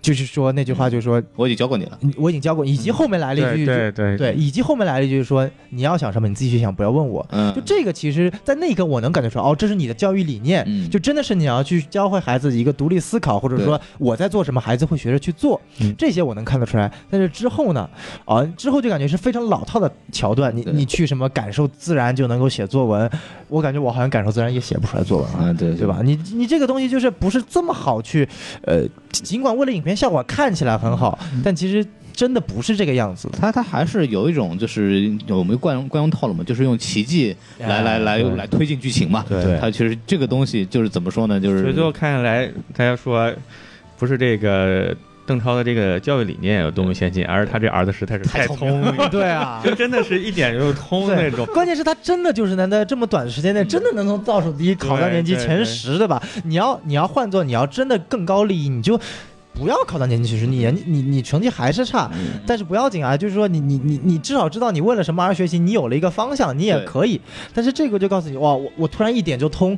[0.00, 7.26] 就是说那句话，就是说我已经教过你了，我已经教过，以及后面来了一句，对对对，以及后面来了一句说你要想什么你自己去想，不要问我。
[7.30, 16.90] 嗯，就这个，其实，在那一刻我能感觉出来，哦，这是你的教育理念，嗯就真的是你要去教会孩子一个独立思考，或者说我在做什么，孩子会学着去做，嗯这些我能看得出来。
[17.10, 17.88] 但是之后呢，
[18.24, 23.10] 啊，之后就感觉是非常老套的桥段，你你去什么感受自然就能够写作文，
[23.48, 25.48] 我感觉我好像感受自然也写不出来作文啊。
[25.48, 26.00] 啊，对对吧？？
[26.04, 28.28] 你你这个东西就是不是这么好去，
[28.62, 33.38] 呃，尽管为了影片效果看起来很好，嗯但其实真的不是这个样子的。
[33.40, 39.24] 他他还是有一种就是我们惯用惯用套路嘛，就是用奇迹来来来来推进剧情嘛。
[39.28, 41.40] 对他其实这个东西就是怎么说呢？
[41.40, 42.46] 就是所以最后看下来，
[42.76, 43.32] 大家说
[43.96, 44.92] 不是这个
[45.26, 51.46] 邓超的这个教育理念有多么先进，而是他这儿子实在是太太聪明聪， 对啊，就真的是一点就通那种。
[51.54, 56.20] 关键是他真的就是能在这么短的时间内，真的能从倒数第一考到年级前十，对吧？
[56.42, 58.98] 你要你要换做你要真的更高利益，你就。
[59.58, 67.20] 不要考到年级前十，你年你你成绩还是差，嗯但是不要紧啊，就是说你你你你至少知道你为了什么而学习，你有了一个方向，你也可以。
[67.52, 69.76] 但是这个就告诉你，哇，我我突然一点就通，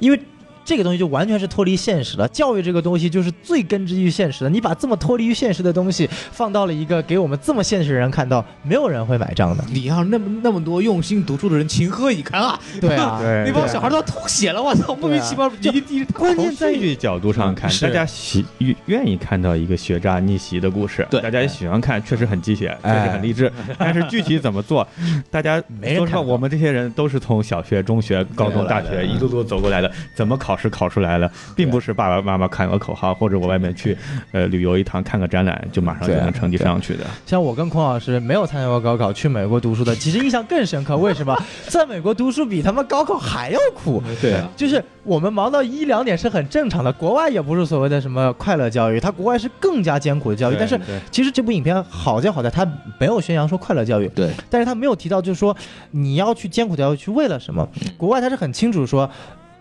[0.00, 0.20] 因为。
[0.64, 2.28] 这个东西就完全是脱离现实了。
[2.28, 4.50] 教育这个东西就是最根植于现实的。
[4.50, 9.64] 你把这么脱离于现实的东西放到了一个给我们这么现实的人看到，没有人会买账的。
[9.72, 12.58] 你让那么那么多用心读书的人情何以堪啊！
[12.80, 23.50] 对啊，那帮小孩都要吐血了，我操，莫名其妙，就一一关键在于角度上看，大家喜愿愿意看到一个学渣逆袭的故事，对大家也喜欢看，确实很鸡血，确哎实很励志。
[23.78, 24.86] 但是具体怎么做，
[25.30, 33.96] 大家说实话，没人看我们这些人都是从小学、中学、高中、大学一路路走过来的，怎么考考试考出来了，并不是爸爸妈妈喊个口号，或者我外面去
[34.32, 37.04] 呃旅游一趟看个展览就马上就能成绩上去的。
[37.24, 40.96] 像我跟孔老师没有参加过高考，去美国读书的，其实印象更深刻。
[40.96, 41.40] 为什么？
[41.68, 44.02] 在美国读书比他们高考还要苦。
[44.20, 50.56] 对啊，就是我们忙到一两点是很正常的，国外也不是所谓的什么快乐教育，他国外是更加艰苦的教育。
[50.58, 50.76] 但是
[51.12, 52.66] 其实这部影片好在好在他
[52.98, 55.56] 没有宣扬说快乐教育，对，但是他没有提到就是说
[55.92, 57.68] 你要去艰苦的教育去为了什么。
[57.96, 59.08] 国外他是很清楚说。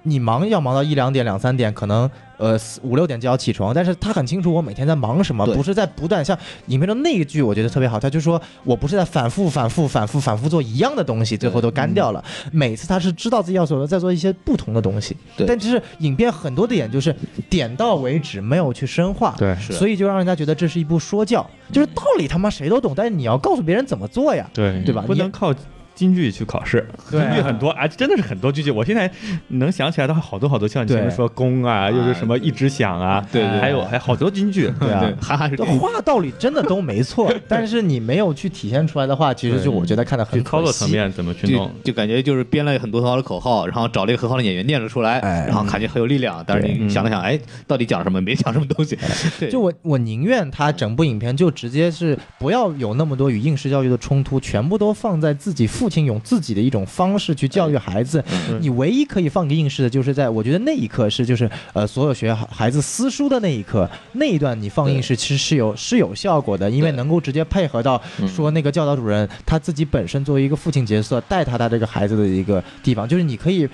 [0.10, 12.24] 你忙要忙到一两点、两三点，可能呃五六点就要起床，但是他很清楚我每天在忙什么，不是在不断像影片中那一句，我觉得特别好，他就说我不是在反复、反复、反复、反复做一样的东西，最后都干掉了。
[12.52, 17.16] 每次他是知道自己要做的，在做一些不同的东西，对但只是影片很多的点就是
[17.50, 24.50] 点到为止，没有去深化，对是所以就让人家觉得这是一部说教，就是道理他妈谁都懂，但是你要告诉别人怎么做呀。
[24.54, 25.54] 对对吧你不能靠。
[26.00, 28.72] 京剧去考试，京剧很多，啊，真的是很多京剧。
[28.72, 29.12] 我现在
[29.50, 40.90] 能想起来的话，好多好多，像你前面说宫啊，又是什么一直响啊，对还有还有好多京剧， 对啊哈哈是这话道理真的都没错， 但是你没有去体现出来的话，其实就我觉得看的很去操作层。
[40.90, 41.70] 面怎么去弄？
[41.84, 46.42] 就感觉就是编了很多很好的口号，然后找了一个很好的演员念了出来，哎然后感觉很有力量。
[46.48, 48.22] 但是对你想了想，哎，到底讲什么？
[48.22, 48.98] 没讲什么东西。
[49.38, 58.24] 对，就我我宁愿他整部影片就直接是不要有那么多与应试教育的冲突，全部都放在自己父亲用自己的一种方式去教育孩子。
[58.50, 73.68] 嗯你唯一可以放给应试的，就是在我觉得那一刻是就是呃所有学孩子私书的那一刻，那一段你放应试其实是有是有效果的，因为能够直接配合到说那个教导主任他自己本身作为一个父亲角色带他的这个孩子的一个地方，就是你可以。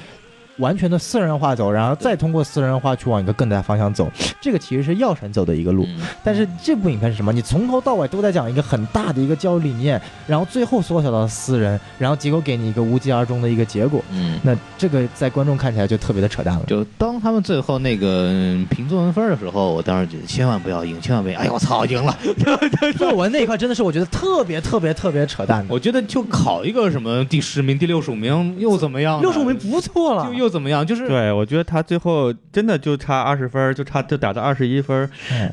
[0.57, 5.85] 完全的私人化走，然后再通过私人化去往一个更大方向走，这个其实是药神走的一个路。
[5.87, 7.31] 嗯但是这部影片是什么？
[7.31, 14.03] 你从头到尾都在讲一个很大的一个教育理念，然后最后缩小到私人，然后结果给你一个无疾而终的一个结果。
[14.11, 14.39] 嗯。
[14.41, 16.63] 那这个在观众看起来就特别的扯淡了。
[16.67, 21.39] 就当他们最后那个嗯评作文分的时候，我当时觉得千万不要赢，千万不要！
[21.39, 22.17] 哎呦，我操，赢了！
[22.97, 25.73] 作文那一块真的是我觉得特别特别特别扯淡的。
[25.73, 29.21] 我觉得就考一个什么第十名、第六十五名又怎么样呢？
[29.21, 30.85] 六十五名不错了就，又怎么样？
[30.85, 35.09] 就是对，我觉得他最后真的就差二十分，就差就打到二十一分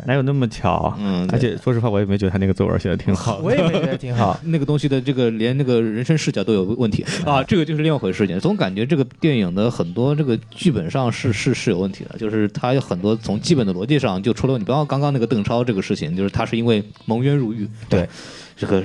[0.07, 0.95] 哪有那么巧？
[0.99, 3.43] 嗯而且说实话，我也没觉得他那个作文写的挺好的。
[3.43, 4.39] 我也没觉得挺 好。
[4.45, 8.39] 那个东西的这个连那个人生视角都有问题 啊，这个就是另外一回事情。
[8.41, 14.67] 总感觉这个电影的很多这个剧本上是是是有问题的，就是它有很多从基本的逻辑上就出了问题。
[14.67, 18.09] 包括刚刚那个邓超这个事情，就是他是因为蒙冤入狱，对，
[18.57, 18.83] 这个。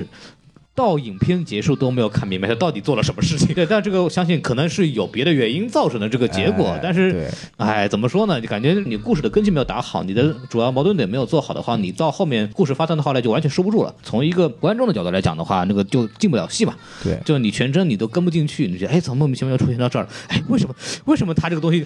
[0.78, 8.40] 到影片结束都没有看明白他到底做了什么事情，对，但这个我相信可能是有别的原因造成的这个结果，哎但是对哎，怎么说呢？
[8.40, 13.92] 就感觉你故事的根基没有打好，你的主要矛盾点没有做好的话，你到后面故事发展到后来就完全收不住了。
[14.04, 16.72] 从一个观众的角度来讲的话，那个就进不了戏嘛。
[17.02, 20.08] 对就你全真你都跟不进去，你觉得哎，怎么莫名其妙又出现到这儿了？
[20.28, 20.74] 哎，为什么？
[21.06, 21.84] 为什么他这个东西，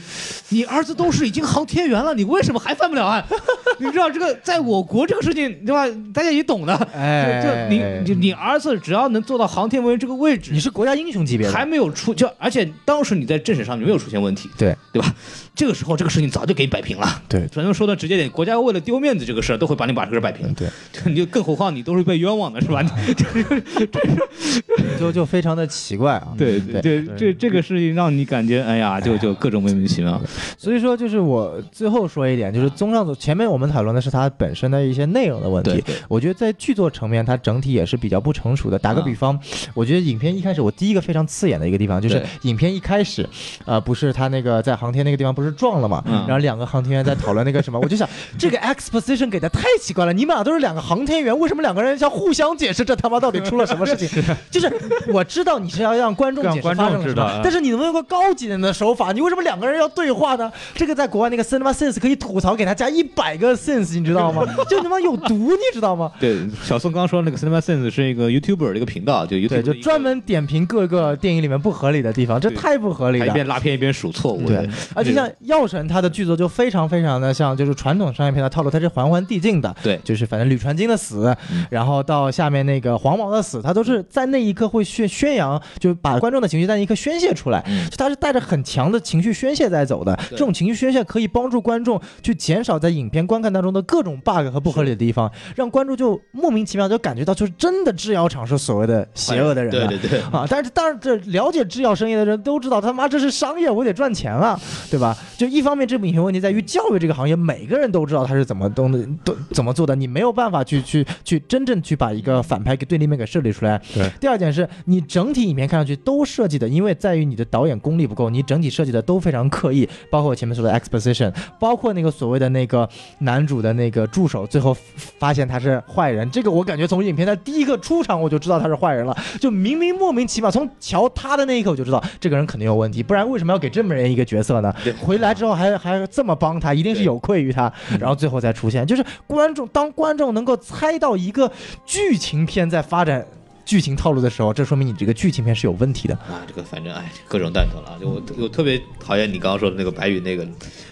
[0.50, 3.24] 你儿子都是已经航天员了，你为什么还犯不了案？
[3.80, 5.86] 你知道这个在我国这个事情对吧？
[6.12, 6.74] 大家也懂的。
[6.94, 7.82] 哎就你
[8.14, 15.14] 你你儿子只要能做到航天文员这个位置你，是国家英雄级别的，还没有出就而且当时你在政审上你没有出现问题，对对吧？
[15.54, 17.22] 这个时候这个事情早就给你摆平了。
[17.28, 20.52] 对反正说的直接点，国家为了丢面子这个事儿，都会把你把这个事儿摆平。
[20.54, 20.68] 对，
[21.04, 22.82] 你就更何况你都是被冤枉的，是吧？
[22.82, 22.88] 你
[24.98, 26.28] 就就非常的奇怪啊。
[26.38, 30.20] 对对对，这这个事情让你感觉，哎呀，就就各种莫名其妙。
[30.56, 35.82] 所以说，就是我最后说一点，就是综上所前面我们讨论的是它本身的一些内容的问题。
[36.08, 38.78] 我觉得在剧作层面，它整体也是比较不成熟的。
[38.78, 39.38] 打个啊比方，
[39.74, 43.28] 我觉得影片一开始，我第一个非常刺眼的一个地方，就是影片一开始，
[43.64, 54.22] 呃，不是他那个在航天那个地方不是撞了嘛，嗯然后两个航天员在讨论那个什么， 我就想这个 exposition 给的太奇怪了，你们俩都是两个航天员，为什么两个人要互相解释这他妈到底出了什么事情？
[54.50, 54.72] 就是
[55.08, 59.12] 我知道你是要让观众解释发生了什但是你能不能用个高级点的手法？
[59.12, 60.50] 你为什么两个人要对话呢？
[60.74, 64.42] 这个在国外那个 Cinema Sense 可以吐槽，给他加一百个 sense，你知道吗？
[64.68, 66.10] 就他妈有毒，你知道吗？
[66.20, 73.26] 对，小宋刚刚说那个 Cinema Sense 是一个 YouTuber 的一个频道，就 YouTube 对，就专门点评各个电影里面不合理的地方，这太不合理了。
[73.26, 74.46] 一边拉片一边数错误。
[74.46, 79.74] 对，而且像《药神》他的剧作就非常非常的像就是传统商业片的套路，它是环环递进的。
[79.82, 87.62] 对就是反正吕传金的死，嗯然后到下面那个黄毛的死，他都是在那一刻会宣宣扬，就把观众的情绪在那一刻宣泄出来。
[87.66, 99.88] 嗯就他是带着很强的情绪宣泄在走的，这种情绪宣泄可以帮助观众去减少在影片观看当中的各种 bug 和不合理的地方，让观众就莫名其妙就感觉到，就是真的制药厂是所谓的邪恶的人了。
[99.88, 104.58] 对对对，啊，但是当然，这了解制药生意的人都知道，他妈这是商业，我得赚钱啊，
[104.90, 105.16] 对吧？
[105.36, 108.88] 就一方面，这部影片问题在于教育这个行业，每个人都知道他是怎么都
[109.24, 113.80] 都怎么做的，你没有办法去去去真正去把一个反派给对立面给设立出来。
[113.94, 122.88] 对第二点是你整体影片看上去都设计的，因为在于你的导演功力不够，你整体设计的都非常刻意，包括我前面说的 exposition，包括那个所谓的那个
[123.18, 124.76] 男主的那个助手，最后
[125.18, 134.72] 发现他是坏人，这个我感觉从影片的第一个出场我就知道他是坏人了，就明明莫名其妙，从瞧他的那一刻我就知道这个人肯定有问题，不然为什么要给这么人一个角色呢？
[135.12, 141.50] 回来之后还还这么帮他，一定是有愧于他，然后最后再出现，就是观众当观众能够猜到一个
[141.84, 143.26] 剧情片在发展。
[143.64, 146.14] 剧情套路的时候，这说明你这个剧情片是有问题的。
[146.14, 147.96] 啊，这个反正哎，各种蛋疼了。
[148.00, 150.44] 就我我特别讨厌你刚刚说的那个白宇那个，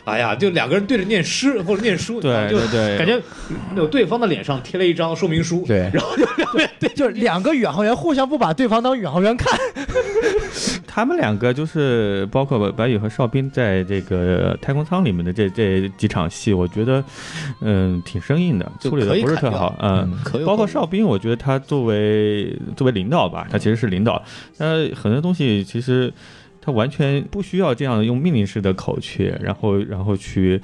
[0.05, 2.99] 哎呀，就两个人对着念诗或者念书，对对对。
[2.99, 3.21] 感觉
[3.77, 5.91] 有对方的脸上贴了一张说明书，对。
[5.93, 6.89] 然后就 两边对。
[6.91, 9.59] 就是两个宇航员互相不把对方当宇航员看，
[10.87, 17.03] 他们两个就是包括白宇和邵兵在这个太空舱里面的这这几场戏，我觉得
[17.61, 20.11] 嗯挺生硬的，处理的不是特好，嗯。
[20.45, 24.23] 包括邵兵，我觉得他作为作为领导吧，他其实是领导，
[24.59, 26.13] 他很多东西其实
[26.61, 30.61] 他完全不需要这样用命令式的口去，然后然后去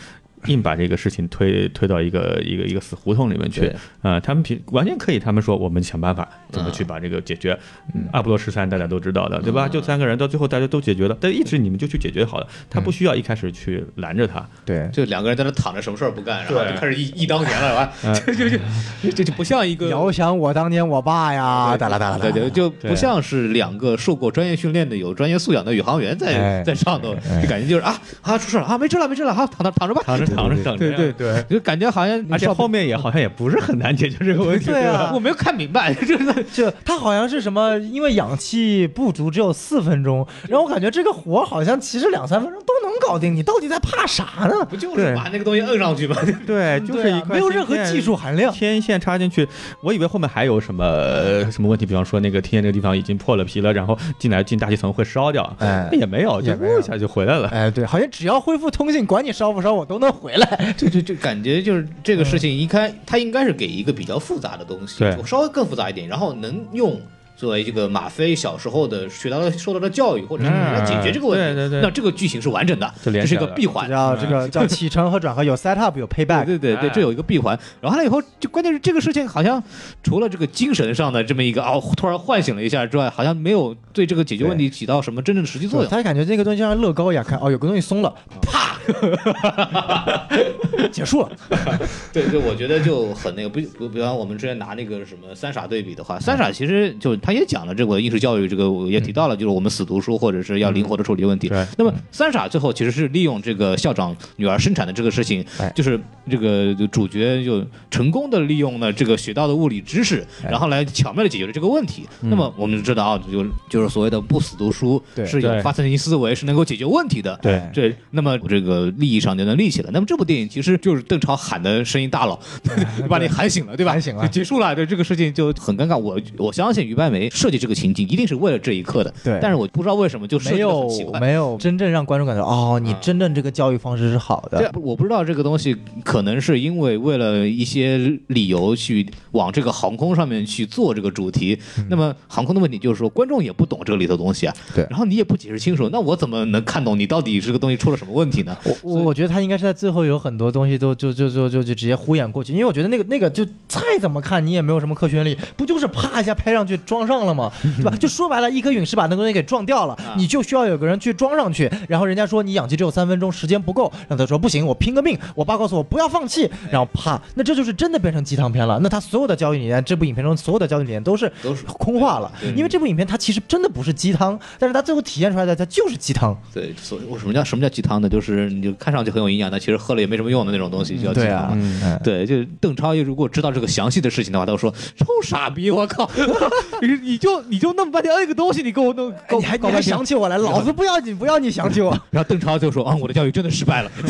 [0.47, 3.77] 硬把这个事情推推到一个一个一个死胡同里面去对。
[4.03, 7.59] 啊、他们平完全可以，他们说我们想办法怎么去把这个解决。
[7.95, 8.05] 嗯。
[8.13, 9.69] 阿波罗十三大家都知道的，对吧？
[9.69, 14.47] 就三个人到最后大家都解决了，但一直你们就去解决好了，他不需要一开始去拦着他。
[14.65, 17.93] 对，就两个人在那躺着，什么事儿不干，然后对就开始忆忆当年了，是吧？
[18.05, 18.15] 嗯。
[18.37, 26.63] 就就就这就不像一个遥想我当年我爸呀，哒啦哒啦对对，就不像是两个受过专业训练的、有专业素养的宇航员在哎。
[26.67, 34.67] 在上头，就感觉就是啊啊出事了啊，没事了没事了，好躺着躺着吧，躺着躺着等着，对对对，就感觉好像而且后面也好像也不是很难解决这个问题。
[34.71, 44.65] 对啊我没有看明白，真的 就他好像是什么，因为氧气不足，只有四分钟，然后我感觉这个活好像其实两三分钟都能搞定，你到底在怕啥呢？
[44.69, 46.17] 不就是把那个东西摁上去吗？
[46.47, 48.53] 对， 就是没有任何技术含量。
[48.53, 49.47] 天线插进去，
[49.81, 57.49] 我以为后面还有什么呃什么问题，比方说那个天线这个地方已经破了皮了，然后进来进大气层会烧掉，哎也没有，就呜一下就回来了。
[57.49, 60.75] 哎，对，好像只要恢复通信，管你烧不烧，我都能回来。
[60.77, 67.01] 就就就感觉就是这个事情，应该它应该是给一个比较复杂的东西，稍微更复杂一点，然后能用。
[67.37, 76.47] 作为这个马飞小时候的学到的受到的教育，或者是来解决这个问题，嗯对对对那这个剧情是完整的，这是一个闭环，叫这个叫启程和转合，有 set up 有 payback。
[76.47, 77.57] 对对对，哎这有一个闭环。
[77.81, 79.63] 然后完了以后，就关键是这个事情好像
[80.03, 85.91] 除了这个精神上的这么一个哦，突然唤醒了一下之外，好像没有对这个解决问题起到什么真正的实际作用。
[85.91, 88.79] 他感觉这个东西就像乐高一样，看哦，有个东西松了，啪，
[90.91, 91.31] 结束了。
[92.13, 101.49] 对对，我觉得就很那个，不不，比方我们之前拿那个什么三傻对比的话，三傻其实就他也讲了这个应试教育，这个我也提到了，就是我们死读书或者是要灵活的处理问题。
[101.49, 106.01] 对那么三傻最后其实是利用这个校长女儿生产的这个事情哎，就是
[106.31, 112.07] 这个主角就成功的利用了这个学到的物理知识，哎然后来巧妙的解决了这个问题。
[112.21, 117.37] 那么我们就知道啊，就就是所谓的不死读书是有发散性思维，是能够解决问题的。
[117.43, 119.91] 对这那么这个利益上就能立起来。
[119.93, 122.39] 那么这部电影其实就是邓超喊的声音大了，
[123.11, 123.91] 把你喊醒了，对吧？
[123.97, 124.73] 喊醒了就结束了。
[124.77, 125.97] 对这个事情就很尴尬。
[125.97, 131.21] 我我相信于白梅设计这个情景一定是为了这一刻的，对但是我不知道为什么就设计的没有很奇怪。
[131.21, 134.73] 没有真正让观众感到哦，你啊真正这个教育方式是好这的。
[134.81, 137.99] 我不知道这个东西可能是因为为了一些
[138.29, 141.59] 理由去往这个航空上面去做这个主题。
[141.89, 148.57] 那么航空的问题就是说，观众也不懂这个里头东西啊，对然后你也不解释清楚，那我怎么能看懂你到底这个东西出了什么问题呢？
[148.65, 157.53] 我我我觉得他应该是在最后有很多东西都就就就就就直接敷衍过去，因为我觉得那个那个就再怎么看你也没有什么可圈力，不就是啪一下拍上去装上了嘛？
[157.77, 157.93] 对吧？
[157.99, 168.79] 就说白了，一颗陨石把那个东西给撞掉了，你就需要有个人去装上去，然后人家说你氧气只有三分钟，时间不够，让他说不行，我拼个命，我爸告诉我不要放弃，然后啪，那这就是真的变成鸡汤片了。
[168.83, 176.37] 那他所有的教育理念，这部影片中所有的教育理念都是都是空话了，因为这部影片它其实真的不是鸡汤，但是它最后体现出来的它就是鸡汤。
[176.53, 178.09] 对，所以我什么叫什么叫鸡汤呢？
[178.09, 186.09] 就是你就看上去很有营养，但其实喝了也没什么用的那种东西，就叫鸡对啊，汤对，就邓超如果知道这个详细的事情的话，他会说臭傻逼，我靠，
[187.01, 191.91] 你你就你就弄半天摁个东西，你给我弄，你还你还想起我来，老子不要你，不要你想起我。
[192.11, 193.91] 然后邓超就说啊，我的教育真的失败了，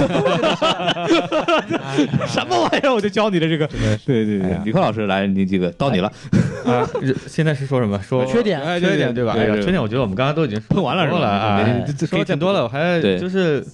[2.26, 2.95] 什么玩意儿？
[2.95, 3.66] 我就教你的这个，
[4.05, 6.11] 对对对李克老师来，你这个到你了，
[6.64, 6.87] 啊，
[7.26, 8.01] 现在是说什么？
[8.03, 9.34] 说缺点哎，缺点对吧？
[9.37, 12.62] 哎呀，缺点我觉得我们刚刚都已经喷完了是吧说了啊说了挺多了。
[12.64, 13.64] 我还就是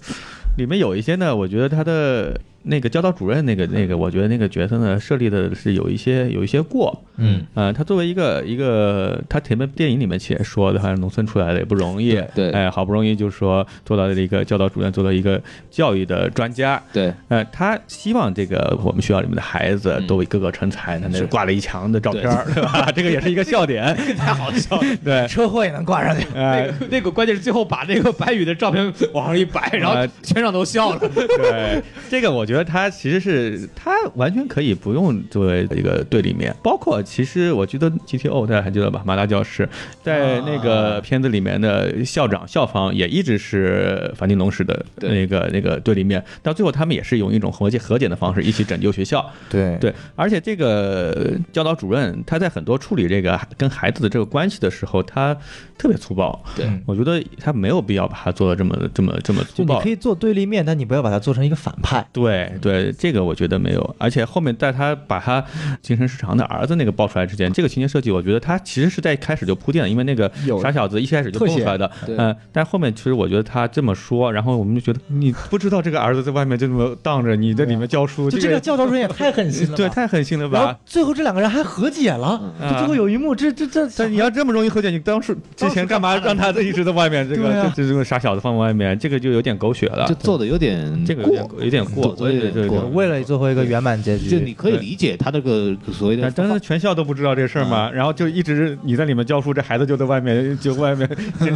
[0.57, 15.41] 里面有一些呢，我觉得他的那个教导主任那个那个，我觉得那个角色呢设立的是有一些有一些过，嗯，呃，他作为一个一个，他前面电影里面其实说的，好像农村出来的也不容易，对哎，好不容易就是说做到了一个教导主任，做到一个
[15.71, 17.13] 教育的专家，对。
[17.29, 20.07] 呃，他希望这个我们学校里面的孩子嗯。
[20.07, 21.27] 都个个成才，他那是。
[21.27, 22.63] 挂了一墙的照片儿，对。
[22.63, 22.91] 吧？
[22.95, 24.83] 这个也是一个笑点， 太好笑了。
[25.03, 26.27] 对，车祸也能挂上去。
[26.35, 30.09] 那哎个，那个关键是最后把那个白宇的照片往上一摆，然后呃。
[30.23, 31.01] 全场都笑了。
[31.09, 39.03] 对，这个我觉得他其实是他完全可以不用作为一个对立面，包括其实我觉得 GTO 大家还记得吧？
[39.07, 39.69] 马达教师
[40.03, 49.25] 在那个片子里面的校长校方也一直是樊定龙史的那个那个对立面，到最后他们也是用一种和解和解的方式一起拯救学校。
[49.49, 55.37] 对对，而且这个教导主任他在很多处理这个跟孩子的这个关系的时候，他
[55.79, 56.43] 特别粗暴。
[56.57, 59.89] 对嗯我觉得他没有必要把他做的这么这么这么粗暴就你可。
[59.89, 62.05] 以做对立面，但你不要把它做成一个反派。
[62.13, 65.45] 对对，这个我觉得没有，而且后面在他把他
[65.81, 70.31] 精神失常的儿子那个爆出来之前，这个情节设计，我觉得他其实是在一开始就铺垫了，因为那个
[70.63, 80.79] 傻小子一开始就特写蹦出来的，对嗯，但后面其实我觉得他这么说，然后我们就觉得你不知道这个儿子在外面就这么荡着，你在里面教书，就这个教导主任也太狠心了， 对太狠心了然后吧？
[80.87, 87.29] 最后这两个人还和解了，嗯就最后有一幕，这这这，但你要这么容易和解，你当时之前干嘛让他一直在外面？
[87.29, 90.15] 这个这这个傻小子放外面，这个就有点狗血了就。
[90.23, 92.79] 做的有点这个有点有点过，对对对。
[92.93, 101.09] 为了最后一个圆满结局，就你可以理解他这个所谓的但但是全校都不知道这事儿嘛，然后就一直你在里面教书，这孩子就在外面就外面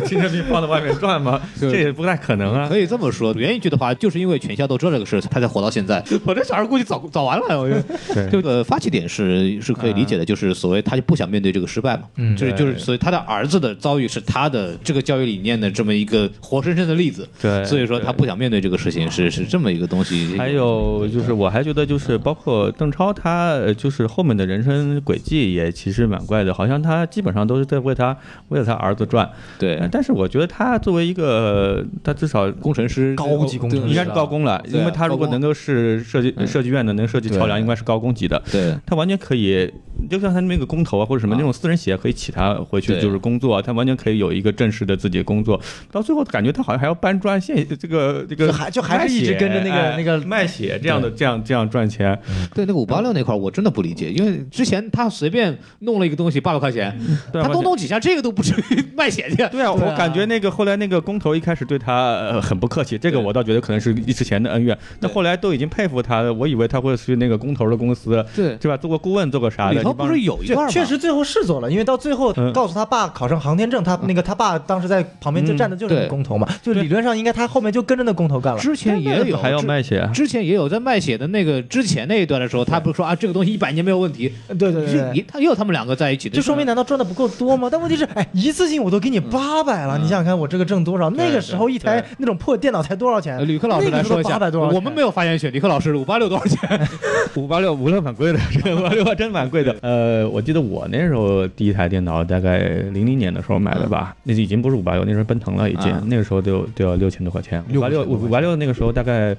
[0.06, 2.68] 精神病放在外面转嘛， 这也不太可能啊。
[2.68, 6.02] 可以这么说，原一句的话，就是因为全校都知道这个事，他才活到现在。
[6.24, 7.84] 我这小孩估计早早完了，我觉得。
[8.14, 20.36] 对这个发起点是是可以理解的，就是所谓他就不想面对这个失败嘛，嗯就是就是所以他的儿子的遭遇是他的这个教育理念的这么一个活生生的例子，对所以说他不想面对这个事情，是是这么一个东西。
[20.36, 20.65] 还有
[21.10, 28.16] 就是，我还觉得就是包括邓超他呃就是后面的人生轨迹也其实蛮怪的，好像他基本上都是在为他
[28.48, 29.28] 为了他儿子转。
[29.58, 38.42] 对呃但是我觉得他作为一个他至少工程师高级工程师应该是高工了，因为他如果能够是设计嗯设计院的，能设计桥梁，应该是高工级的。
[38.50, 39.70] 对他完全可以，
[40.10, 45.60] 就像他那个工头啊，或者什么啊那种私人企业，可以请他回去就是工作，他完全可以有一个正式的自己的工作。
[45.90, 52.18] 到最后感觉他好像还要搬砖，现这个这个就还就还是一直跟着那个哎那个卖血这样的这样这样赚钱。
[52.54, 56.98] 对，那个五八六那块儿我真的不理解，因为之前他随便弄了一个东西八百块钱，
[57.32, 59.36] 他多弄几下这个都不至于 卖血去。
[59.48, 64.76] 对啊，我感觉那个后来那个工头一开始对他呃很不客气，这个我倒觉得可能是之前的恩怨。
[65.00, 68.76] 那后来都已经佩服他了，我以为他会去那个工头的公司，对是吧？
[68.76, 69.74] 做个顾问，做个啥的。
[69.74, 70.70] 里头不是有一段吗？
[70.70, 78.61] 确实最后是做了，因为到最后嗯告诉他爸考上航天证，他那个他爸当时在旁边就站的就是那个工头嘛，就理论上应该他后面就跟着那工头干了。
[78.61, 80.09] 之前也有还要卖血。
[80.12, 87.68] 之前也有在卖血的那个之前那一段的时候，他不是说啊这个东西一百年没有问题，对对对他也有他们两个在一起的，就说明难道赚的不够多吗？
[87.70, 91.09] 但问题是，哎，一次性我都给你八百了，你想想看我这个挣多少？
[91.11, 93.45] 那个时候一台那种破电脑才多少钱呃？
[93.45, 94.68] 吕克老师来说一下，八百多少？
[94.74, 95.53] 我们没有发言权。
[95.53, 96.89] 吕克老师，五八六多少钱？
[97.37, 99.76] 五八六五六蛮贵的，这个五八六真蛮贵的。
[99.82, 102.59] 呃，我记得我那时候第一台电脑大概
[102.93, 107.62] 零零年的时候买的吧，那就已经不是五八六，那时候奔腾了已经，啊那个时候都有都要六千多块钱。
[107.74, 109.37] 五八六五八六那个时候大概，它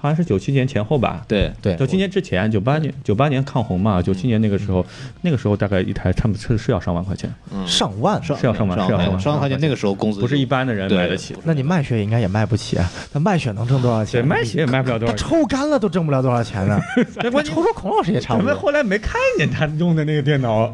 [0.00, 1.22] 好像是九七年前后吧。
[1.28, 4.84] 对对九七年之前，九八年九八年抗洪嘛，九七年那个时候，
[5.22, 8.20] 那个时候大概一台差不多是是要上万块钱，嗯上万。
[8.22, 11.34] 是要上万是要上万上万块钱，那个时候工资不是一般的人买得起。
[11.44, 12.90] 那你卖血应该也卖不起啊？
[13.12, 14.26] 那卖血能挣多少对，钱？
[14.26, 15.28] 卖血也卖不了多少钱。
[15.28, 16.80] 抽干了都挣不了多少钱呢。
[17.16, 18.48] 那关键抽抽孔老师也差不多。
[18.48, 20.72] 我们后来没看见他用的那个电脑，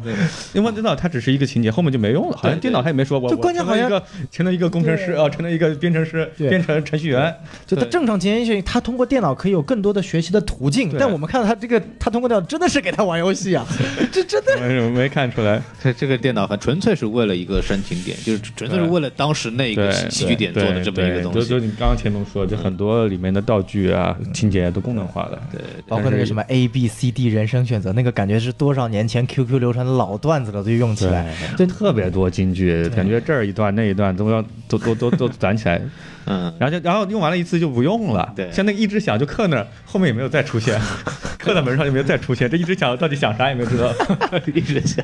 [0.53, 2.37] 因为电脑它只是一个情节，后面就没用了。
[2.37, 7.33] 好像电脑他也没说我，就我关键好像成了一个成了一个工程师对啊，成了一个编程师，对变成程序员。
[7.65, 13.63] 就他正常情形下，他通过电脑可以有更多的学习的途径，但我们看到他这个，他通过电脑真的是给他玩游戏啊，
[14.11, 14.53] 这真的
[14.85, 21.67] 我没看出来，这这个电脑很纯粹是为了一个煽情点，就是纯粹是为了当时那个对喜喜剧点做的这么一个东西就就。
[21.67, 25.37] 你刚刚前面说，就很多里面的道具啊、情节都功能化了。
[25.51, 31.33] 对，包括那个什么 A B C D 人生选择，那个感觉是多少年前 QQ 流传的老段子了，都用起来。
[31.57, 35.81] 对，特别多金句，感觉这儿一段那一段都要都都都都攒起来，
[36.27, 38.31] 嗯，然后就然后用完了一次就不用了。
[38.35, 40.79] 对像那个一直响就刻那儿，后面也没有再出现，
[41.39, 42.49] 刻在门上就没有再出现。
[42.49, 43.89] 这一直响到底想啥也没有知道。
[44.53, 45.03] 一直想，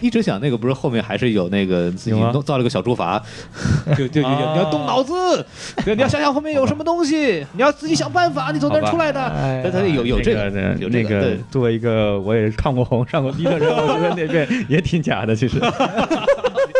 [0.00, 3.20] 一直想那个不是后面还是有那个自己弄造了个小竹筏，
[3.96, 5.12] 就就就啊你要动脑子，
[5.84, 9.20] 对，你要想想后面有什么东西，你要自己想办法，你从那儿出来的。
[9.22, 15.60] 哎他他有有这个那有这那个对，作为一个我也看过红、上过低的人，我觉得那边也挺假的，其实。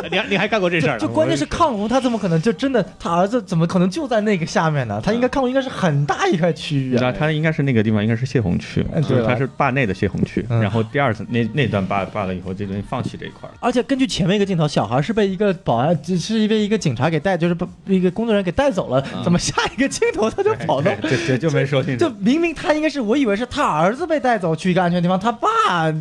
[0.11, 0.99] 你还你还干过这事儿呢？
[0.99, 5.01] 就关键是抗洪，他怎么可能就真的他儿子怎么可能就在那个下面呢？
[5.03, 7.13] 他应该抗洪应该是很大一块区域那啊。
[7.13, 10.45] 他应该是那个地方应该是泄洪区，嗯对他是坝内的泄洪区。
[10.49, 13.49] 嗯然后第二次那那段坝坝了以后，这东西放弃这一块。
[13.61, 19.05] 而且根据前面一个镜头，小孩是被一个保安，只是被一个警察给带，就是被一个工作人员给带走了。
[19.23, 20.91] 怎么下一个镜头他就跑到？
[21.03, 25.93] 这这就没说清楚就明明他应该是，我以为是他儿子被带走去一个安全地方，他爸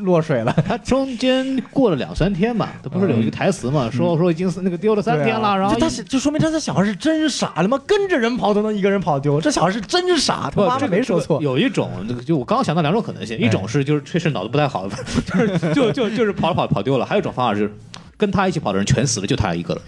[0.00, 0.54] 落水了。
[0.66, 11.40] 他中间过了两三天吧，他不是有一个台词嘛，说说已经是那个丢了三天了，然后就他就说明他这小孩是真傻，他妈跟着人跑都能一个人跑丢，这小孩是真傻，他，妈没说错。
[11.42, 11.90] 有一种，
[12.24, 14.88] 就我刚刚想到两种可能性，一种是就是确实脑子不太好，
[15.26, 17.72] 就是就就就是跑着跑着跑丢了；还有一种方法是
[18.16, 19.80] 跟他一起跑的人全死了，就他一个了。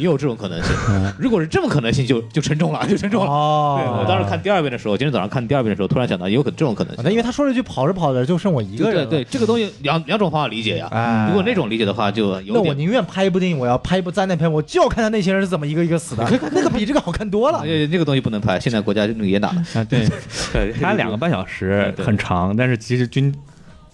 [0.00, 0.72] 也有这种可能性，
[1.18, 3.26] 如果是这种可能性就，就沉重了，就沉重了。
[3.28, 7.04] 对哦我当时看第二遍的时候，今天早上看第二遍的时候，突然想到也有可这种可能性。
[7.04, 9.06] 那因为他说了一句跑着跑着就剩我一个人了。
[9.06, 10.88] 对这个东西两两种方法理解呀。
[10.90, 12.54] 哎如果那种理解的话，就有。
[12.54, 17.58] 那我宁愿拍一部电影，我要拍一部灾难片，我就要看他那些人是怎么一个一个死的， 那个比这个好看多了。
[17.68, 19.48] 呃，那个东西不能拍，现在国家那个严打。
[19.48, 20.08] 啊，对，
[20.52, 23.32] 对它两个半小时对很长，但是其实均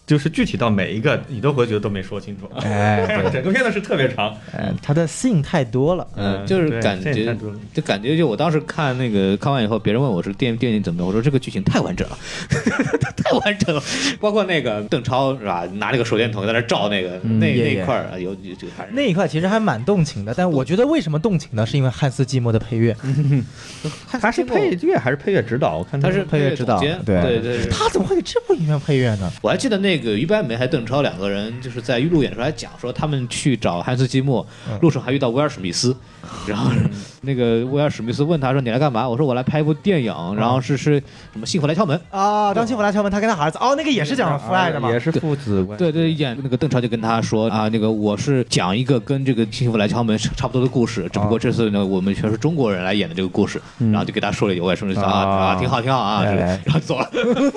[0.06, 2.48] 就是具体到每一个，你都会觉得都没说清楚。
[2.60, 6.06] 哎， 整个片子是特别长，哎，他的 scene 太多了。
[6.14, 7.36] 嗯，就是感觉
[7.74, 12.16] 就感觉就我当时看那个看完以后，别人问我是电电影怎么样，我说这个剧情太完整了，
[13.16, 13.82] 太完整了，
[14.20, 21.66] 包括那个邓超是吧，拿那个手电筒在那照那个那那一块儿啊，有有这个还是那一块其实还蛮动情的，但我觉得为什么动情呢？
[21.66, 22.96] 是因为汉斯季默的配乐，
[24.08, 25.78] 他是配乐还是配乐指导？
[25.78, 27.68] 我看他是配乐指导对对对对。
[27.70, 29.28] 他怎么会给这部影片配乐呢？
[29.42, 34.46] 我还记得那个于白眉还邓超两个人，就是在路演的时候还讲说，他们去找汉斯季默，
[34.80, 35.96] 路上还遇到威尔史密斯，
[36.46, 36.70] 然后
[37.22, 41.02] 那个威尔史密斯问他说：“你来干嘛？”我说：“我来拍一部电影，然后是是
[41.32, 45.00] 什么《幸福来敲门》。”啊，当幸福来敲门，他跟他儿子，哦，那个也是讲父爱的嘛也。
[45.00, 45.84] 是父子关系。
[45.84, 57.08] 对对，演那个邓超就跟他说啊，那个我是讲一个跟这个《幸福来敲门》差不多的故事，只不过这次呢我们全是中国人来演的这个故事，然后就给他说了一句，我也说了啊啊啊，挺好挺好啊，然后走了。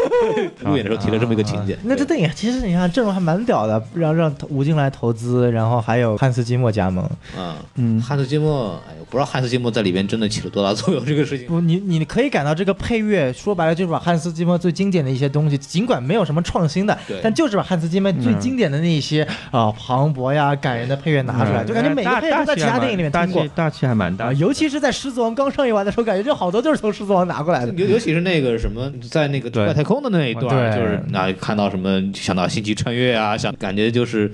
[0.66, 7.08] 路演的时候提了这么一个情节，那这电影其实你看阵容还蛮屌的，让让吴京来投资，然后还有汉斯季默加盟。
[7.38, 11.48] 嗯嗯汉斯季默，哎呦，不知道汉斯季默在里边真的起了多大作用，这个事情。
[11.48, 23.52] 不，你你可以感到这个配乐，说白了就是把汉斯季默最经典的一些东西，尽管没有什么创新的，但就是把汉斯季默最经典的那一些啊磅礴呀、感人的配乐拿出来，就感觉每个配乐都在其他电影里面听过大气。
[23.56, 27.74] 大气还蛮大啊，，尤其是在《狮子王》刚上映完的时候，感觉就好多就是从《狮子王》拿过来的。
[27.80, 34.32] 尤尤其是那个什么，在那个外太空的那一段，就是啊，看到什么想到星际穿越啊，想感觉就是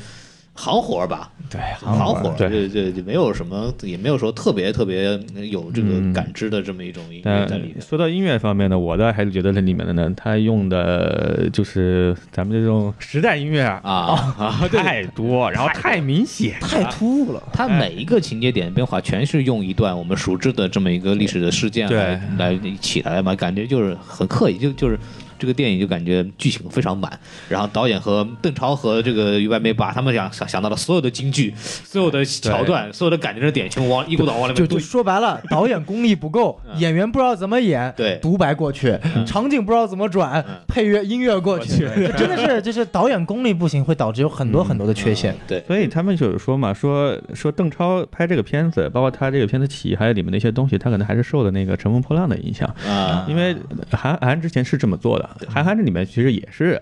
[0.58, 5.20] 行活儿吧，对，行活儿，对对对，就没有什么，也没有说特别特别
[5.52, 7.76] 有这个嗯感知的这么一种音乐在里面。
[7.78, 17.44] 但说到音乐方面呢，我倒还是觉得这里面的呢，他用的就是咱们这种时代音乐啊，啊 太多，然后太明显，太突兀了。
[17.52, 24.98] 它每一个情节点变化，全是用一段我们熟知的这么一个历史的事件对来来起来嘛，感觉就是很刻意，就就是。
[25.38, 27.20] 这个电影就感觉剧情非常满，
[27.50, 34.80] 然后导演和邓超和这个于白眉把他们想想想到的所有的京剧、所有的桥段、所有的感情的点，全部往一股脑往里就就面堆。
[34.80, 38.20] 说白了，导演功力不够，演员不知道怎么演，对。
[38.22, 45.36] 独白过去，场景不知道怎么转，配乐音乐过去，真的是 就是导演功力不行，会导致有很多很多的缺陷。
[45.48, 52.68] 对，所以他们就是说嘛，说说邓超拍这个片子，包括他这个片子起义，还有里面的一些东西，他可能还是受的那个《乘风破浪》的影响。
[52.88, 53.56] 啊，因为
[53.92, 56.82] 韩韩之前是这么做的，韩寒这里面其实也是，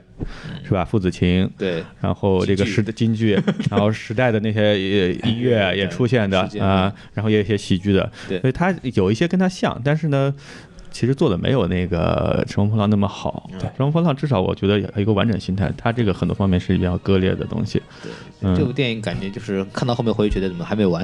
[0.64, 0.84] 是吧？
[0.86, 3.40] 父子情，对，然后这个时的京剧，
[3.70, 10.34] 然后时代的那些呃音乐也出现的啊，然后也有一些喜剧的，对所以他有一些跟他像，但是呢。
[10.96, 17.82] 其实做的没有那个《乘风破浪》那么好，嗯《乘风破浪》至少我觉得有一个完整心态，它这个很多方面是比较割裂的东西。
[18.42, 21.02] 嗯这部电影感觉就是看到后面回去觉得怎么还没完，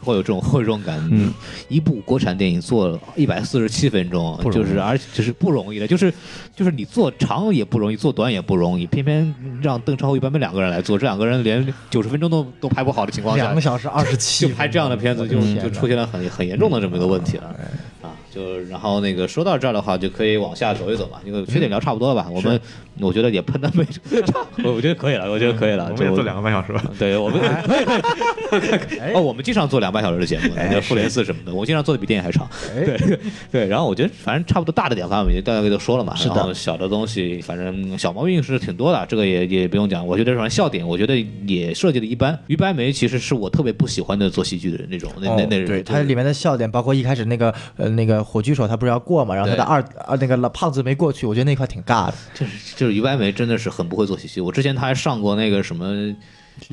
[0.00, 1.08] 会有这种 会有这种感觉。
[1.10, 1.32] 嗯，
[1.68, 6.12] 一部国产电影做一百四十七分钟就是而且就是不容易的，就是
[6.54, 17.54] 就是你做长也不容易，做短也不容易，偏偏让邓超和于白眉两个人来做，这两个人连九十分钟都都拍不好的情况下两个，小时二十七，就拍这样的片子，就就出现了很很严重的这么一个问题了。
[18.02, 22.28] 啊，就然后那个说到这儿的话，就可以往下走一走嘛，因为缺点聊差不多了吧？
[22.30, 22.60] 我们
[23.00, 23.84] 我觉得也喷的没，
[24.64, 25.92] 我我觉得可以了，我觉得可以了。
[25.92, 26.82] 就个半小时吧。
[26.98, 27.40] 对我们
[29.14, 32.48] 哦，我们经常做两半小时的节目，哎那复联四什么的，我经常做的比电影还长。
[32.76, 33.18] 哎对
[33.50, 36.14] 对，然后我觉得反正差不多大的点，反正我们大概都说了嘛。
[36.14, 40.06] 是的然后小的东西，反正小毛病是挺多的，这个也也不用讲。
[40.06, 42.38] 我觉得反正笑点，我觉得也设计的一般。
[42.46, 52.14] 于白眉其实是我特别不喜欢的做喜剧的那种，那那那人对，他它里面的笑点，包括一开始那个呃那个火炬手他不是要过嘛，然后他的二啊那个老胖子没过去，我觉得那块挺尬的。
[52.34, 54.40] 就是就是于白眉真的是很不会做喜剧。
[54.40, 56.14] 我之前他还上过那个什么。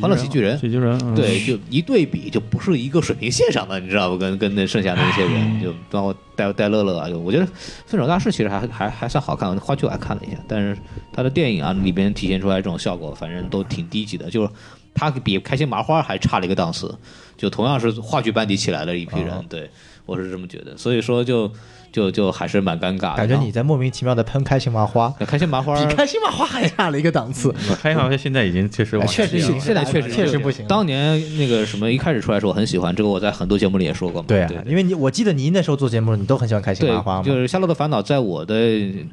[0.01, 4.18] 欢乐喜剧人喜剧人，嗯对，就一对比就不是一个水平线上的，你知道不？
[4.18, 7.45] 跟跟那剩下的那些人，就包括戴戴乐乐啊，就我觉得
[7.86, 10.76] 《分手大师》其实还还还算好看，话剧我还看了一下，但是
[11.13, 14.49] 他的电影啊里边体现出来这种效果，反正都挺低级的，就是
[14.95, 16.97] 他比开心麻花还差了一个档次，
[17.38, 19.70] 就同样是话剧班底起来的一批人，对
[20.06, 21.51] 我是这么觉得，所以说就
[21.95, 23.15] 就就还是蛮尴尬的。
[23.15, 27.53] 感觉你在莫名其妙的喷开心麻花，开心麻花 比开心麻花还差了一个档次。
[27.81, 34.25] 开心麻花现在已经确实确实下掉了是现在确实确实不行当年那个什么一开始出来的时候，我很喜欢这个，我在很多节目里也说过嘛。
[34.27, 37.23] 对啊对，因为你我记得你那时候做节目，你都很喜欢开心麻花嘛。
[37.23, 38.55] 就是《夏洛的烦恼》在我的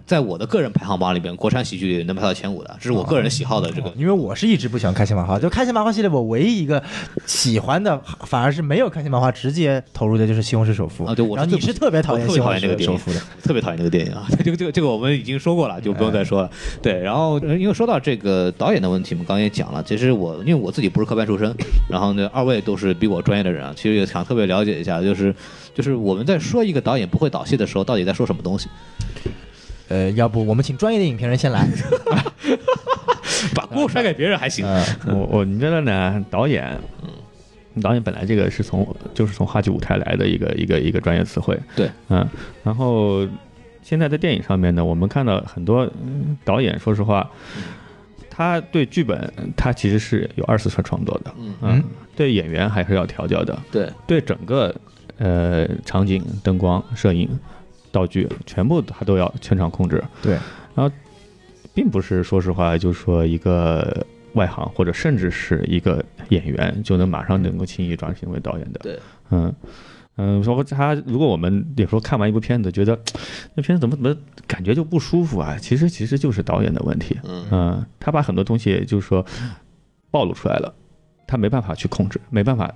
[0.04, 3.92] 在我的个人排行榜里边，国产喜剧能排到前五的，这是我个人喜好的这个。
[3.96, 6.82] 因为我是一直不喜欢开心麻花，就开心麻花系列，我唯一一个
[7.26, 14.26] 喜欢的，反而是没有开心麻花直接投入的就是《西红柿首富》啊对我是然后你是特别讨厌西红讨厌这个电影柿首富的， 特别讨厌这个电影啊！
[14.44, 16.50] 这个这个这个我们已经说过了，就不用再说了。
[16.82, 19.82] 对，然后呃因为说到这个导演的问题，我们刚刚也讲了。
[19.82, 21.54] 其实我因为我自己不是科班出身，
[21.88, 25.34] 然后呢，二位都是比我专业的人啊，其实也想特别了解一下，就是
[25.74, 28.68] 就是我们在说一个导演不会导戏的时候，到底在说什么东西？
[29.88, 31.68] 呃，要不我们请专业的影评人先来。
[33.54, 34.64] 把锅甩给别人还行。
[34.64, 36.78] 嗯，我我觉得呢，导演，
[37.80, 42.28] 导演本来这个是从就是从话剧舞台来的一个一个一个专业词汇，对，嗯，
[42.62, 43.26] 然后
[43.82, 47.30] 现在在电影上面呢，我们看到很多嗯导演，说实话，
[48.28, 51.54] 他对剧本他其实是有二次创创作的，嗯。
[51.62, 54.74] 嗯，对演员还是要调教的，对，对整个
[55.16, 57.26] 呃场景、灯光、摄影、
[57.90, 60.34] 道具，全部他都要全场控制，对，
[60.74, 60.90] 然后
[61.72, 68.80] 并不是说实话，就是说一个外行或者甚至是一个演员就能马上能够轻易转型为导演的。
[68.82, 68.98] 对，
[69.30, 69.54] 嗯
[70.16, 72.98] 嗯，说他如果我们有时候看完一部片子，觉得
[73.54, 74.14] 那片子怎么怎么
[74.46, 77.18] 感觉就不舒服啊，其实其实就是导演的问题。
[77.24, 79.24] 嗯嗯，他把很多东西就是说
[80.10, 80.74] 暴露出来了，
[81.26, 82.70] 他没办法去控制，没办法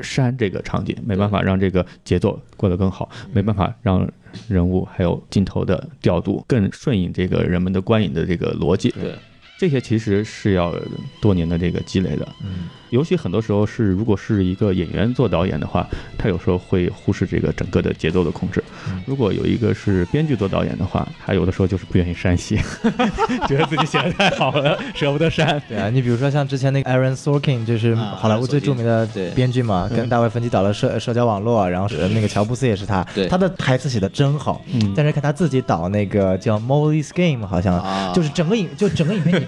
[0.00, 4.06] 删这个场景，没办法让这个节奏过得更好，没办法让
[4.46, 8.90] 人物还有镜头的调度更顺应这个人们的观影的这个逻辑。
[8.90, 9.14] 对，
[9.58, 10.72] 这些其实是要
[11.20, 12.34] 多年的这个积累的。
[12.40, 15.86] 嗯，尤其很多时候是，如果是一个演员做导演的话，
[16.16, 18.62] 他有时候会忽视这个整个的节奏的控制。
[19.06, 22.56] 如果有一个是编剧做导演的话，他有的时候就是不愿意删戏，
[23.48, 25.60] 觉得自己写的太好了，舍不得删。
[25.68, 34.92] 对啊，你比如说像之前那个 Aaron Sorkin，就是啊好莱坞最著名的编剧嘛，跟大卫芬奇导了社社交网络，然后是那个乔布斯也是他对，他的台词写的真好，嗯。
[34.96, 38.12] 但是看他自己导那个叫 Molly's Game，好像啊。
[38.14, 39.46] 就是整个影就整个影片你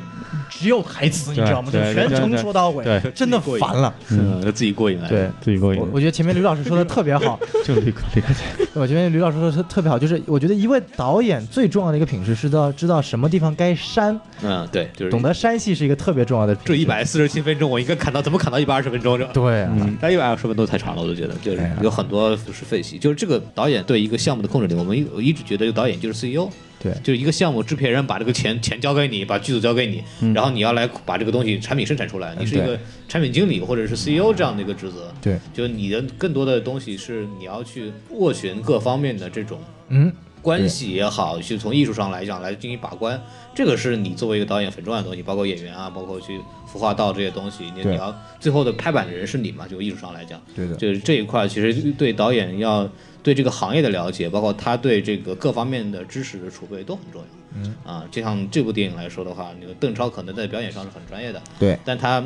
[0.61, 1.73] 只有台词，你知道吗？
[1.73, 2.85] 就全程说到尾，
[3.15, 3.93] 真的烦了。
[4.11, 5.09] 嗯，自己过瘾来。
[5.09, 8.29] 对，自己过瘾我，我觉得前面吕老师说的特别好， 就立刻立刻
[8.75, 16.55] 我觉得吕老师说的特别好，就是我觉得一位导演最重要的一个品质是知道知道什么地方该删，嗯，对，就是懂得删戏是一个特别重要的。
[16.57, 19.19] 这一百四十七分钟，我应该砍到怎么砍到一百二十分钟？
[19.19, 19.67] 这对
[19.99, 22.99] 但一百二十分钟太长了，我都觉得就是有很多就是废戏。
[22.99, 26.51] 就是这个导演对一个项目的控制力，我们一我一直觉得这个导演就是 CEO，
[26.83, 26.93] 对。
[27.05, 30.35] 就是一个项目制片人把这个钱钱交给你，把剧组交给你，嗯。
[30.35, 35.13] 然后你要来把这个东西产品生产出来，你是一个产品经理或者是 CEO 这样的一个职责。
[35.21, 40.11] 对，就你的更多的东西是你要去斡旋各方面的这种嗯，
[40.41, 43.21] 关系也好，去从艺术上来讲来进行把关，
[43.55, 46.41] 这个是你作为一个导演很重要的东西，包括演员啊，包括去
[46.73, 52.89] 孵化道这些东西，你你要最后的拍板的人是你嘛，就艺术上来讲，对的，就是这一块其实对导演要
[53.23, 57.27] 对这个行业的了解，包括他对这个各方面的知识的储备都很重要。
[57.53, 62.23] 嗯啊，就像这部电影来说的话，那个邓超可能在表演上是很专业的，对，但他。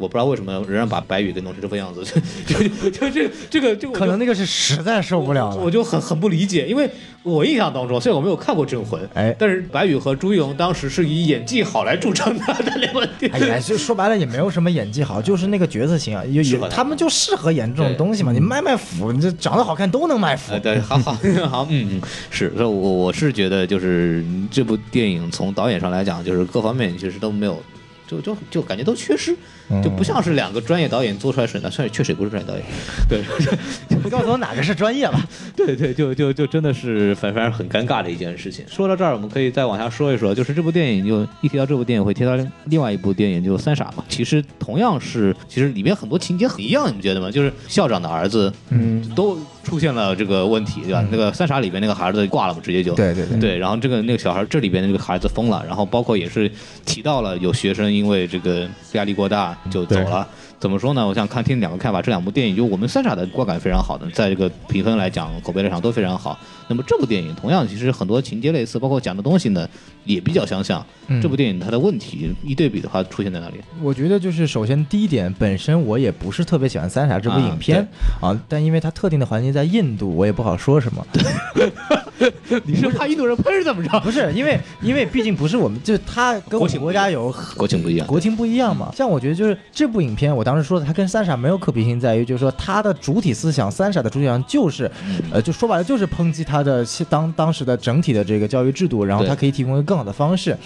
[0.00, 2.02] 我不知道为什么仍然把白宇给弄成这副样子，
[2.46, 5.56] 就就就这这个就可能那个是实在受不了了。
[5.56, 6.88] 我就很很不理解，因为
[7.22, 13.38] 我印象当中，虽然我没有看过《镇魂》，哎但是白宇和朱一龙当时是以演技好来著称的 这两部电影。
[13.38, 18.32] 哎呀， 就说白了也没有什么演技好，就是那个角色型啊，有有他们就适合演这种东西嘛。
[18.32, 20.60] 你卖卖腐，你这长得好看都能卖腐呃，。
[20.60, 21.12] 对，好好
[21.48, 27.62] 好，嗯嗯，是，所以我我是觉得就是这部电影从导演上来讲，就是各方面其实都没有，
[28.06, 29.36] 就就就感觉都缺失，嗯
[29.82, 32.64] 就不像是两个专业导演做出来水的，虽然确实也不是专业导演，
[33.08, 33.22] 对，
[34.02, 35.20] 不告诉我哪个是专业吧？
[35.56, 38.64] 对对，就就就真的是反反正很尴尬的一件事情。
[38.68, 44.04] 说到这儿，我们可以再往下说一说，就是这部电影就一提到这部电影，会提到另外一部电影，就《三傻》嘛。
[44.08, 47.30] 其实同样是，其实里面很多情节很一样，你们觉得吗？
[47.30, 51.04] 就是校长的儿子嗯，都出现了这个问题，对吧？
[51.10, 56.50] 那个三傻里边那个孩子挂了嘛，直接就对对对对，然后这个那个小孩这里边的这个孩子疯了，然后包括也是
[56.84, 60.26] 提到了有学生因为这个压力过大就走了。
[60.58, 61.06] 怎么说呢？
[61.06, 66.38] 我想看听两个看法，这两部电影就我们三傻的观感非常好的，在这个评分来讲、口碑来讲都非常好。
[66.68, 69.66] 那么这部电影同样其实很多情节类似，包括讲的东西呢
[70.04, 70.84] 也比较相像。
[71.08, 73.54] 嗯这部电影它的问题一对比的话，出现在哪里？
[73.82, 77.86] 我觉得就是首先第一点，本身我也不是特别喜欢《三傻》这部影片
[78.20, 81.04] 啊但因为它特定的环境在印度，我也不好说什么。
[82.64, 84.00] 你是怕印度人喷是怎么着？
[84.00, 88.06] 不是因为因为毕竟不是我们，就是它跟我们国家有国情不一样。
[88.06, 88.92] 国情不一样嘛。
[88.94, 94.90] 像我觉得就是这部影片，我当时说的，它跟三傻没有可比性，在于就是说它的主体思想，三傻的主体思想就是，
[95.32, 100.56] 呃，就说白了就是抨击他的当当时的整体的这个教育制度，然后他可以提供一个更好的方式。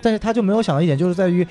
[0.00, 1.46] 但是他就没有想到一点，就是在于，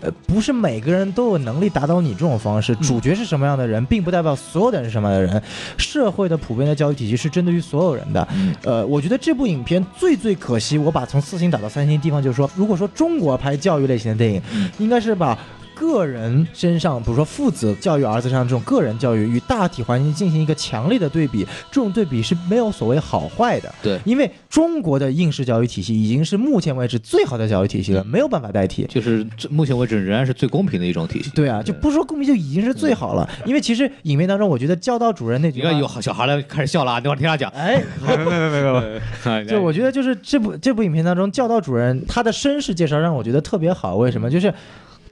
[0.00, 2.74] 呃，不是每个人都有能力达到你这种方式。
[2.76, 5.42] 主角是什么样的人，并不代表所有的人是什么样的人。
[5.78, 8.28] 社会的普遍的教育体系是针对于所有人的。
[8.62, 14.42] 呃，我觉得这部影片最最可惜，我把从四星打到三星的地方就是说，如果说中国拍教育类型的电影，
[14.78, 15.38] 应该是把。
[15.76, 23.72] 个人身上，比如说父子教育儿子身上这种个人教育与大体环境进行一个强烈的对比，这种对比是没有所谓好坏的。
[23.82, 28.84] 对因为中国的应试教育体系已经是目前为止最好的教育体系了，没有办法代替。
[28.86, 31.30] 就是目前为止仍然是最公平的一种体系。
[31.34, 33.28] 对啊，就不说公平就已经是最好了。
[33.44, 37.50] 因为其实影片当中，我觉得教导主任那句话，你看有小孩来开始笑了啊，等会儿听他讲。
[37.50, 43.96] 哎，没没没没没，有就我觉得就是这部这部影片当中，教导主任他的身世介绍让我觉得特别好。
[43.96, 44.30] 为什么？
[44.30, 44.52] 就是。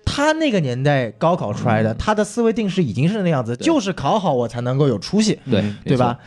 [0.05, 6.19] 他那个年代高考出来的，他的思维定式已经是那样子，就是考好我才能够有出息，对对吧？？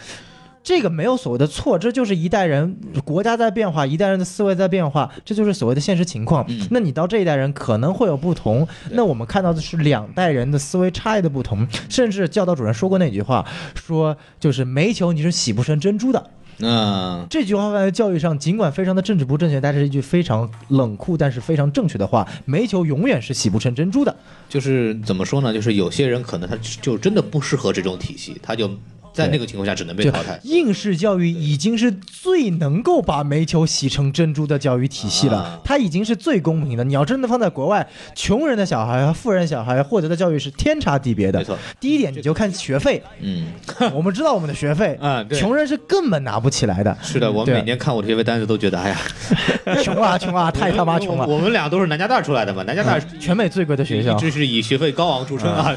[0.64, 6.46] 这个没有所谓的错，这就是一代人国家在变化，一代人的思维在变化，这就是所谓的现实情况。
[6.50, 16.32] 嗯那你到这一代人可能会有不同，那我们看到的是两代人的思维差异的不同，甚至教导主任说过那句话，说就是煤球你是洗不成珍珠的。
[16.60, 22.28] 嗯，这句话放在教育上，尽管非常的政治不正确，但是一句非常冷酷但是非常正确的话。
[22.46, 24.16] 煤球永远是洗不成珍珠的。
[24.50, 25.54] 就是怎么说呢？
[25.54, 28.70] 就是有些人可能他就真的不适合这种体系，他就
[29.18, 30.40] 在那个情况下只能被淘汰。
[30.44, 36.84] 应试教育已经是最能够把煤球洗成珍珠的教育体系了，啊它已经是最公平的。
[36.84, 41.40] 你要真的放在国外，穷人的小孩和富人小孩获得的教育是天差地别的。
[41.40, 43.48] 没错，第一点你就看学费，嗯，
[43.94, 46.96] 我们知道我们的学费， 啊对 穷人是根本拿不起来的。
[47.02, 48.98] 是的，我对每年看我的学费单子都觉得，哎呀，
[49.84, 51.26] 穷啊穷啊，太他妈穷了！
[51.26, 55.76] 我我们俩都是南加大出来的嘛，南加大全美最贵的学校一，直是以学费高昂著称啊。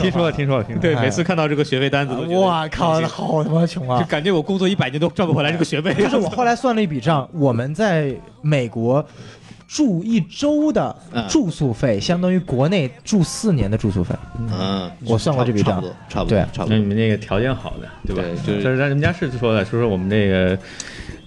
[0.00, 4.06] 听说了听说了听说了，对，哎每次看到这个学费单子，都觉得哇靠，好他妈穷啊就！
[4.06, 5.92] 感觉我工作一百年都赚不回来这个学费。
[6.02, 9.04] 就是我后来算了一笔账，我们在美国
[9.66, 14.14] 住一周的嗯住宿费，相当于国内住四年的住宿费。
[14.38, 16.76] 嗯，我算过这笔账差不多，差不多，对差不多。
[16.76, 18.22] 那你们那个条件好的，对吧？
[18.44, 20.56] 对就是但是人家是说的，说说我们那个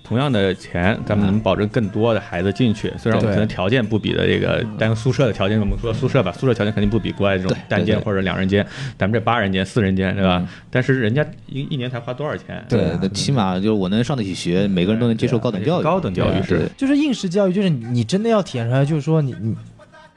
[0.08, 2.94] 同样的钱，咱们能保证更多的孩子进去。
[2.98, 8.66] 虽然我们可能条件不比的这个，但是宿舍的条件，我们说宿舍吧，宿舍条件肯定不比国外这种单间或者两人间，
[8.98, 10.48] 咱们这八人间、四人间，对吧嗯？
[10.72, 12.64] 但是人家一一年才花多少钱？
[12.70, 15.84] 对，那起码就是我能上得起学，每个人都能接受高等教育。
[15.84, 19.56] 高等教育是就是应试教育，就是你你真的要体现出来，就是说你你。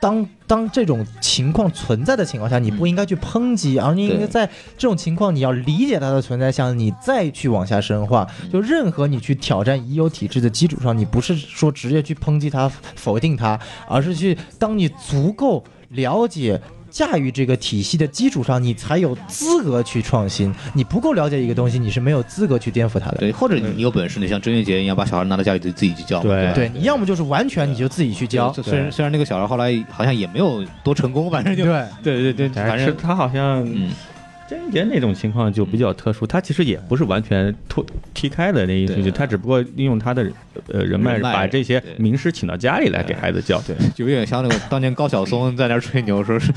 [0.01, 4.47] 当当这种情况存在的情况下，你不应该去抨击，而你应该在
[4.79, 8.27] 这种情况，你要理解它的存在下，你再去往下深化。
[8.51, 16.61] 就任何你去挑战已有体制的基础上，你不是说直接去抨击它、否定它，而是去当你足够了解。
[16.91, 20.53] 驾驭这个体系的基础上，你才有资格去创新。
[20.75, 23.19] 你不够了解一个东西，你是没有资格去颠覆它的。
[23.19, 26.53] 对，或者你有本事，你像郑渊洁一样把小孩拿到家里自己去教，对。
[26.55, 26.71] 对。
[26.75, 33.91] 你要么就是完全你就自己去教，虽然虽然那个小孩后来好像也没有多成功，反正就对，对对对，反正他好像嗯，
[34.51, 40.27] 郑渊洁那种情况就比较特殊，他其实也不是完全脱踢开的那一对出去，他只不过利用他的
[40.73, 43.61] 呃人脉把这些名师请到家里来给孩子教。
[43.61, 46.53] 对，就有点像那个当年高晓松在那吹牛，说是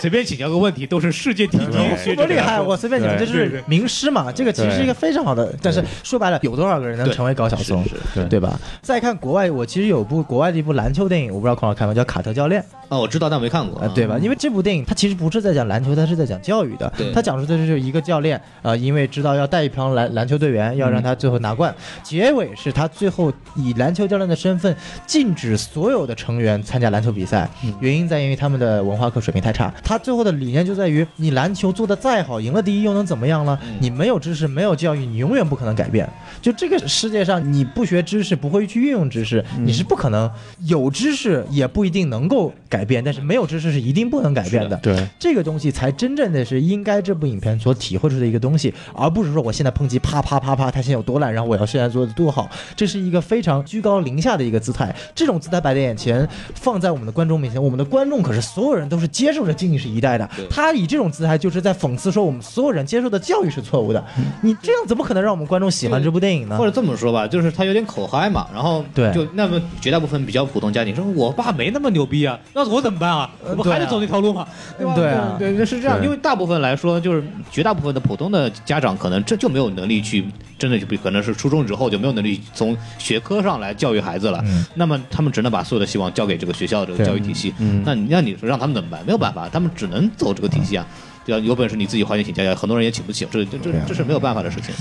[0.00, 2.60] 随便请教个问题都是世界第一多厉害！
[2.60, 4.32] 我随便讲，对这就是名师嘛。
[4.32, 8.58] 这个其实是一个非常好的，但是说白了，有多少个人能成为高晓松，对对吧？
[8.82, 14.18] 再看国外，我其实有部国外的一部篮球电影，我不知道孔老看过，叫《卡特教练》，啊，我知道但没看过呃，，对吧？
[14.20, 17.19] 因为这部电影它其实不是在讲篮球，它是在讲教育的对。
[17.20, 24.74] 它讲述的就是一个教练，呃，因为知道要带一帮篮篮球队员，要让他最后拿冠，结尾是他最后以篮球教练的身份
[25.06, 27.46] 禁止所有的成员参加篮球比赛，
[27.78, 29.70] 原因在于他们的文化课水平太差。
[29.84, 33.58] 他最后的理念就在于，你篮球做得再好，赢了第一又能怎么样呢？
[33.80, 36.08] 你没有知识，没有教育，你永远不可能改变。
[36.40, 44.76] 就这个世界上，你不学知识，不会去运用知识，你是不可能有知识也不一定能够改变，但是没有知识是一定不能改变的。
[44.78, 54.94] 对，这个东西才真正的是应该这这部影片所体会出的一个东西，而不是说我现在抨击啪啪啪啪，他现在有多烂，然后我要现在做的多好，这是一个非常居高临下的一个姿态。
[55.12, 60.30] 这种姿态摆在眼前，放在我们的观众面前，我们的观众可是所有人都是接受着近视一代的。
[60.48, 64.04] 他以这种姿态就是在讽刺说我们所有人接受的教育是错误的。
[64.40, 66.64] 你这样怎么可能让我们观众喜欢这部电影呢或？
[66.64, 73.28] 者这么说吧，就是他有点口嗨嘛，然后对就那么绝大部分比较普通家庭说，我爸没那么牛逼啊，那我怎么办啊？
[73.56, 74.46] 我还得走那条路嘛？
[74.78, 74.94] 对吧？
[74.94, 80.24] 对啊对，对是这样，因为大部分来说，就是绝大部分的普通的家长，可能这就没有能力去。
[80.58, 87.54] 真的就比可能是初中之后就没有能力从学科上来教育孩子了，嗯那么他们只能把所有的希望交给这个学校的这个教育体系。
[87.60, 89.02] 嗯那你让你说让他们怎么办？
[89.06, 90.86] 没有办法，他们只能走这个体系啊。
[90.86, 94.74] 对啊，有本事你自己花钱请家教，很多人也请不起，这这这这是没有办法的事情。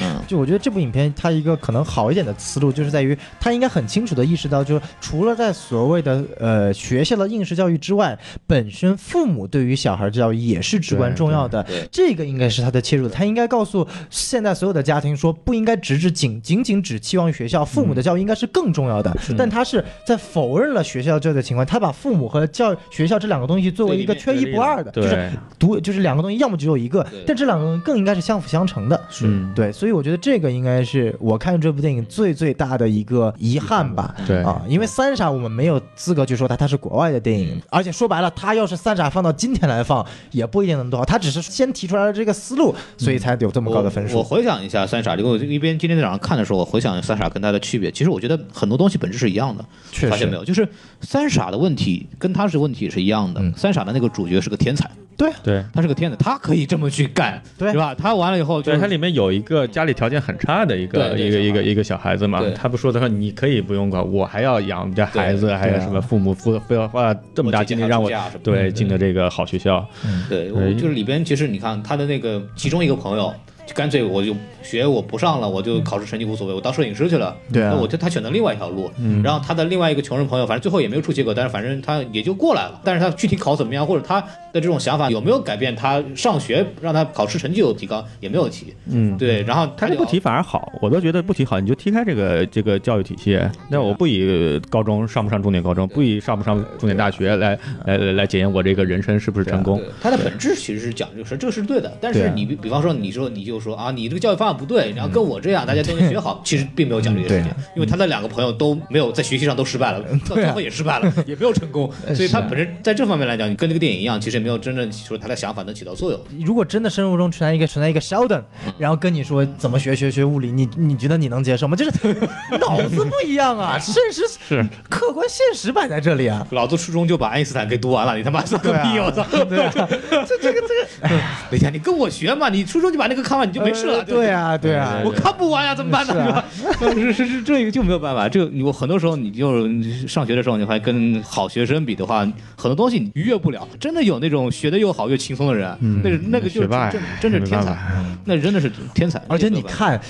[0.00, 11.64] 嗯，就我觉得这部影片它一个可能好一点的思路，就是在于它应该很清楚的意识到，就是除了在所谓的呃学校的应试教育之外，本身父母对于小孩教育也是至关重要的。
[11.90, 19.14] 这个应该是他的切入，他应该告诉现在所有的家庭说，不应该只只仅仅仅只期望于学校，父母的教育应该是更重要的。
[19.36, 29.00] 但他是在否认了学校教育的情况，他把父母和教育学校这两个东西作为一个缺一不二的，就是对，独就是两个东西，要么只有一个，但这两个东西更应该是相辅相成的。
[29.22, 34.14] 嗯，对，所以我觉得这个应该是我看这部电影最最大的一个遗憾吧。
[34.26, 41.04] 对啊，因为三傻我们没有资格去说它它是国外的电影，而且说白了，它要是三傻放到今天来放，也不一定能多好。
[41.04, 44.16] 它只是先提出来了这个思路，所以才有这么高的分数。
[44.16, 49.64] 我我回想一下三傻，这个我一边今天早上看的时候，我回想三傻跟它的区别，其实我觉得很多东西本质是一样的。
[49.92, 50.44] 确实发现没有？
[50.44, 50.68] 就是
[51.00, 53.40] 三傻的问题跟他是问题是一样的。
[53.40, 55.64] 嗯三傻的那个主角是个天才，对对。
[55.72, 57.94] 他是个天才，他可以这么去干，对是吧？
[57.94, 68.10] 他完了以后就对，他里面有一个家里条件很差的一个一个一个一个小孩子嘛，他不说的话，你可以不用管，我还要养家孩子，还有什么父母付非要花这么大精力让我
[68.42, 69.86] 对对进的这个好学校，
[70.28, 73.32] 对，就是里边其实你看他的那个其中一个朋友，
[73.66, 77.36] 就干脆我就学我不上了，我就考试成绩无所谓，我当摄影师去了。
[77.52, 78.90] 对啊那我就他选择另外一条路，
[79.22, 82.80] 然后他的另外一个穷人朋友，反正最后也没有出结果，但是反正他也就过来了。
[82.84, 84.22] 但是他具体考怎么样，或者他
[84.56, 88.72] 的这种想法有没有改变他上学让他考试成绩有提高，也没有提。
[88.90, 93.38] 嗯，对，然后他这不提反而好，我都觉得不提好，你就踢开这个这个教育体系。
[93.70, 99.78] 那我不以高中上不上重点高中，不以上不上重点大学来来来来检验我这个人生是不是成功。
[99.78, 116.20] 对，它的本质其实是讲究是这个是对的，但是你比比方说你说你就说啊，你这个教育方法不对，然后跟我这样大家都能学好，其实并没有讲这个事情因为他的两个朋友都没有在学习上都失败了，到最后也失败了，也没有成功， 所以他本身在这方面来讲，你跟这个电影一样，其实也没有真正说他的想法能起到作用。
[116.44, 118.44] 如果真的生活中存在一个存在一个 Sheldon，
[118.78, 121.74] 然后跟你说怎么学学学物理，你你觉得你能接受吗？
[121.74, 121.90] 就是
[122.60, 126.46] 脑子不一样啊， 现实是客观现实摆在这里啊。
[126.52, 128.98] 老子初中就把爱因斯坦给读完了，你他妈算个对啊 屁！
[129.00, 129.26] 我操！
[129.28, 131.08] 这这个这个，
[131.50, 133.98] 等一下，你跟我学嘛，你初中就把那个看完，你就没事了。
[133.98, 136.44] 呃对啊，对啊，我看不完呀，怎么办呢？
[136.78, 136.94] 是？
[137.06, 138.28] 是是是，这个就没有办法。
[138.28, 139.66] 这个我很多时候你就
[140.06, 142.20] 上学的时候，你还跟好学生比的话，
[142.56, 143.66] 很多东西你逾越不了。
[143.80, 147.76] 真的有那种学的又好又轻松的人，那是那个就是真真是天才
[148.24, 149.20] 那真的是天才。
[149.28, 150.00] 而且你看，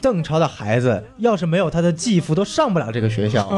[0.00, 3.48] 邓超的孩子要是没有他的继父，都上不了这个学校，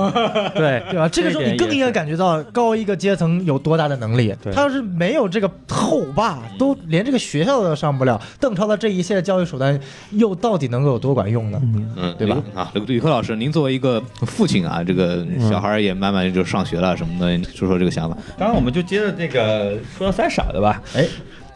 [0.54, 1.08] 对对吧？
[1.08, 4.34] 这个时候你更应该感觉到高一个阶层有多大的能力。
[4.52, 9.78] 他要是没有这个后爸，都连这个学校都上不了，邓超的这一切教育手段
[10.10, 11.60] 又到底能够有多管用呢？
[11.96, 12.36] 嗯，对吧？
[12.54, 18.16] 啊，刘宇科老师，您作为一个父亲啊，这个小孩也慢慢就上学了什么的，说说这个想法。
[18.38, 20.82] 当然，我们就接着这个说到三傻的吧。
[20.94, 21.06] 哎，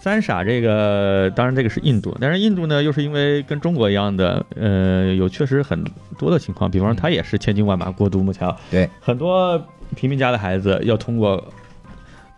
[0.08, 5.84] 三傻这个，当然这个是印度，但是印度呢，又是因为跟中国一样的，呃，有确实很
[6.18, 9.62] 多的情况，比方说他也是千军万马过独木桥，对，很多
[9.94, 11.52] 平民家的孩子要通过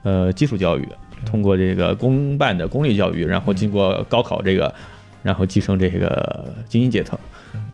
[0.02, 0.88] 呃基础教育，
[1.24, 4.74] 通过这个公办的公立教育，然后经过高考这个，
[5.22, 7.16] 然后继承这个精英阶层。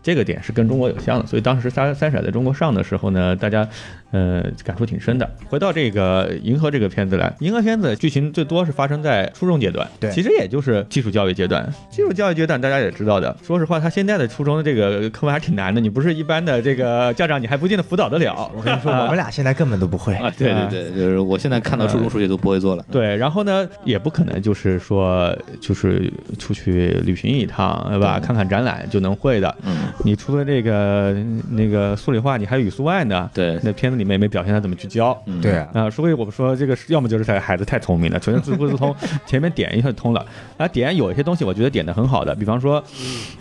[0.07, 3.69] 这个点是跟中国有像的，所以当时三三傻在中国上的时候呢，大家
[4.13, 5.29] 呃感触挺深的。
[5.49, 11.69] 回到这个《银河》这个片子来，《银河》片子剧情最多是发生在初中阶段，对其实也就是基础教育阶段。
[11.91, 18.49] 基础教育阶段大家也知道的，说实话，他现在的初中的这个课文还挺难的，你不是一般的这个家长，你还不见得辅导得了。
[18.57, 20.15] 我跟你说，我们俩现在根本都不会。
[20.15, 22.87] 啊，对对对，就是我现在看到初中数学都不会做了。
[22.93, 28.21] 对，然后呢，也不可能就是说，就是出去旅行一趟，对吧？
[28.21, 29.53] 看看展览就能会的。
[29.65, 31.17] 嗯，你除了这个
[31.51, 33.29] 那个数理化，你还有语数外呢。
[33.35, 35.17] 对那片子里面也没表现他怎么去教。
[35.27, 38.95] 嗯对啊，啊，所以我们说这个要么就是他孩子太聪明了，全是自不自通，
[39.27, 40.25] 前面点一下就通了。
[40.57, 42.83] 啊，点有一些东西我觉得点的很好的，比方说，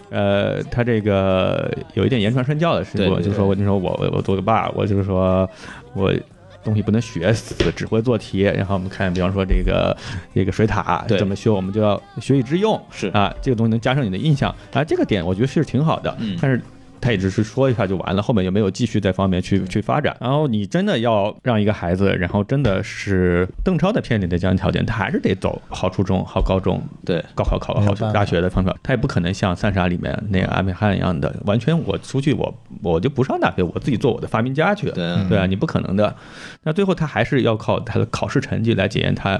[0.09, 5.47] 呃，他这个有一点言传身教的事情，对对就是说我就说我我我做个爸，我就是说
[5.93, 6.13] 我
[6.65, 8.41] 东西不能学死，只会做题。
[8.41, 9.95] 然后我们看，比方说这个
[10.33, 12.77] 这个水塔对怎么修，我们就要学以致用。
[12.91, 16.13] 是啊，这个东西能加深你的印象啊，这个点我觉得是挺好的。
[16.19, 16.61] 嗯但是。
[17.05, 20.17] 他也只是说一下就完了，后面也没有继续在方面去去发展。
[20.19, 32.51] 然后你真的要让一个孩子，然后真的是邓超的片里的家庭条件，他还是得走好初中、好高中，对，高考考个好大学的方法，他也不可能像《三傻》里面那个阿米汉一样的，完全我出去我
[32.81, 34.89] 我就不上大学，我自己做我的发明家去。
[34.89, 36.15] 对对啊，你不可能的。
[36.63, 39.39] 那最后他还是要靠他的考试成绩来检验他。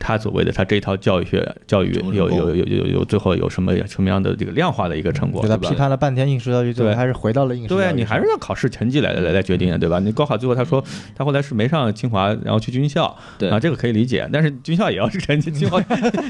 [0.00, 5.74] 他所谓的他这一套教育学教育有有有有有最后有什么什么样的这个量化的一个成果，给他批？
[5.74, 7.92] 判了半天应试教育，最后对还是回到了应试教育上。
[7.92, 10.00] 对你还是要考试成绩来来来决定的，对吧？
[10.00, 10.82] 你高考最后他说
[11.14, 15.78] 他后来是没上清华，然后去军校，对啊，这个可以理解，但是军校也要是成绩， 军校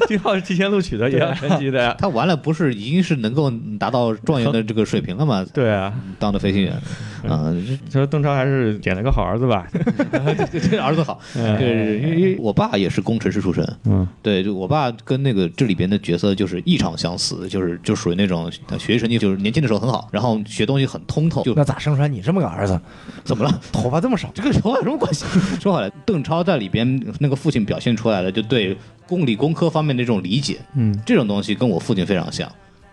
[0.08, 1.94] 军校是提前录取的，也要成绩的呀。
[1.98, 5.46] 他完了不是已经是能够达到状元的这个水平了吗？
[5.54, 6.72] 对啊，当的飞行员，
[7.28, 7.54] 啊，
[7.92, 9.66] 说邓超还是捡了个好儿子吧？
[10.50, 22.80] 这这儿子好，嗯对，因为我爸也是工程师出身，嗯，对，就我爸跟那个这里边的角色就是异常相似，就是就属于那种学习成绩就是年轻的时候很好，然后学东西很通透，就那咋生出来你这么个儿子？
[23.24, 23.60] 怎么了？
[23.72, 24.30] 头发这么少？
[24.34, 25.24] 这跟头发有什么关系？
[25.60, 32.50] 说好了，邓超在里边那个父亲表现出来的，就对公理工科方面的这种理解，嗯，这种东西跟我父亲非常像。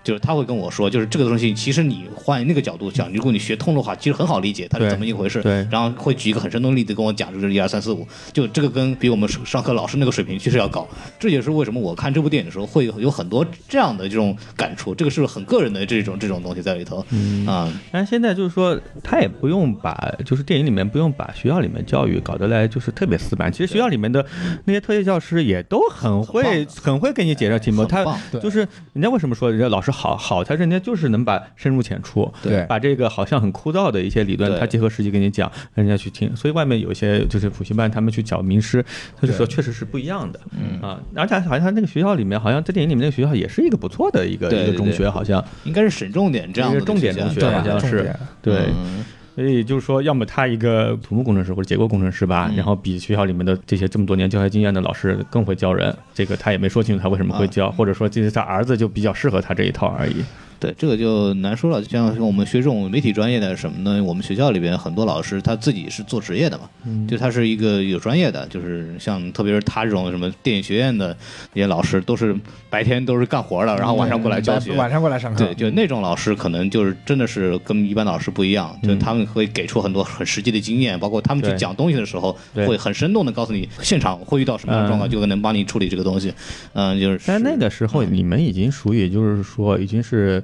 [0.07, 5.41] 就是他会跟我说，就是这个东西，其实你换那个角度讲，如果你学通的话，其实很好理解它是怎么一回事。
[5.41, 10.87] 对然后会举一个很生动的例子跟我讲，就是一二三四五，就这个跟比我们上课老师那个水平其实要高。
[11.19, 17.05] 这也是为什么我看这部电影的时候会有有很多这样的这种感触，这个是很个人的这种这种东西在里头。
[17.09, 19.93] 嗯啊，但是现在就是说，他也不用把，
[20.25, 23.51] 就是电影里面不用把学校里面教育搞得来就是特别死板。
[23.51, 24.25] 其实学校里面的
[24.63, 27.83] 那些特业教师也都很会，很会给你解释题目。
[27.83, 28.05] 他
[28.41, 28.59] 就是
[28.93, 36.35] 人家为什么说人家老师好好，他人家就是能把深入浅出，对把这个好像很枯燥的一些理论，对他结合实际给你讲，让人家去听。
[36.35, 38.85] 所以外面有一些就是补习班，他们去找名师，
[39.19, 40.39] 他就说确实是不一样的。
[40.51, 48.67] 嗯啊，而且好像他那个学校里面，好像在电影里面那个学校也是一个不错的一个一个中学，好像应该是省重点这样的一个重点中学好像是对。
[48.67, 49.03] 嗯
[49.37, 60.25] 所以就是说，要么他一个土木工程师或者结构工程师吧，嗯然后比学校里面的这些这么多年教学经验的老师更会教人，这个他也没说清楚他为什么会啊教，或者说这是他儿子就比较适合他这一套而已。
[60.59, 61.81] 对，这个就难说了。
[61.81, 64.03] 就像我们学这种媒体专业的什么呢？
[64.03, 71.15] 我们学校里边很多老师他自己是做职业的嘛，嗯就他是一个有专业的，就是像特别是他这种什么电影学院的
[71.53, 72.35] 那些老师，都是
[72.69, 74.73] 白天都是干活的，然后晚上过来教学。
[74.73, 75.45] 晚上过来上课。
[75.45, 86.33] 对，就那种老师可能就是真的是跟一般老师不一样，就是他们会给出很多很实际的经验，包括他们去讲东西的时候，会很生动的告诉你现场会遇到什么样的状况，嗯就能帮你处理这个东西。
[86.73, 87.21] 嗯，就是。
[87.27, 90.43] 但那个时候你们已经属于就是说已经是。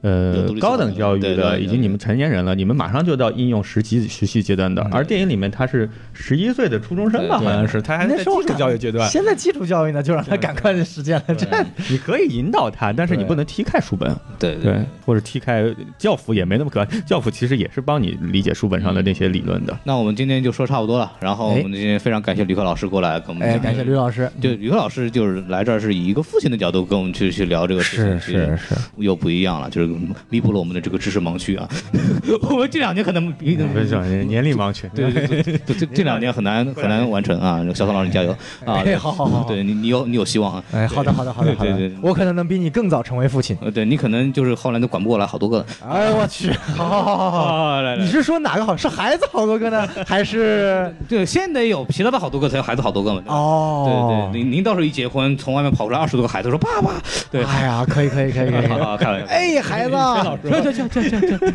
[0.00, 9.08] 呃，高等教育的对对对已经你们成年人了，你们马上就到应用实习实习阶段的，而电影里面他是十一岁的初中生吧，好像是，他还在基础教育阶段。
[9.10, 11.34] 现在基础教育呢，就让他赶快的实践了。
[11.34, 11.46] 这
[11.90, 14.14] 你可以引导他，但是你不能踢开书本。
[14.38, 15.64] 对对，或者踢开
[15.98, 19.76] 教辅也没那么可爱，教辅其实也是帮你理解书本上的那些理论的。
[19.82, 23.62] 那我们今天就说差不多了，然后我哎们今天非常感谢吕克老师过来跟我们哎，讲。
[23.62, 24.30] 感谢吕老师。
[24.40, 29.87] 就吕克老师就是来这儿是以一个父亲的角度跟我们去去聊这个事情，是是是，又不一样了，就是
[30.28, 31.68] 弥补了我们的这个知识盲区啊。
[32.50, 37.64] 我们这两年可能年龄盲区，对对对对，这 这两年很难很难完成啊！
[37.74, 38.30] 小宋老师你加油
[38.64, 38.82] 啊！
[38.84, 40.64] 哎好好好好对你你有你有希望啊！
[40.72, 43.56] 哎，好的好的好的好对对对，的我可能能比你更早成为父亲。
[43.60, 45.66] 呃，对你可能就是后来都管不过来好多个了。
[45.88, 47.38] 哎，我去， 好好好好好。
[47.54, 48.76] 啊，来你是说哪个好？
[48.76, 53.22] 是孩子好多个呢，还是对，先得有其他的好多个，才有孩子好多个嘛。
[53.26, 54.30] 哦？
[54.32, 56.92] 对对，您您到时候一结婚，从外面跑出来二十多个孩子，说爸爸，
[57.30, 58.66] 对，哎呀，可以可以可以可以。
[58.66, 59.26] 好好开玩笑。
[59.26, 59.96] 哎，孩子，
[60.42, 61.52] 这这这这这这，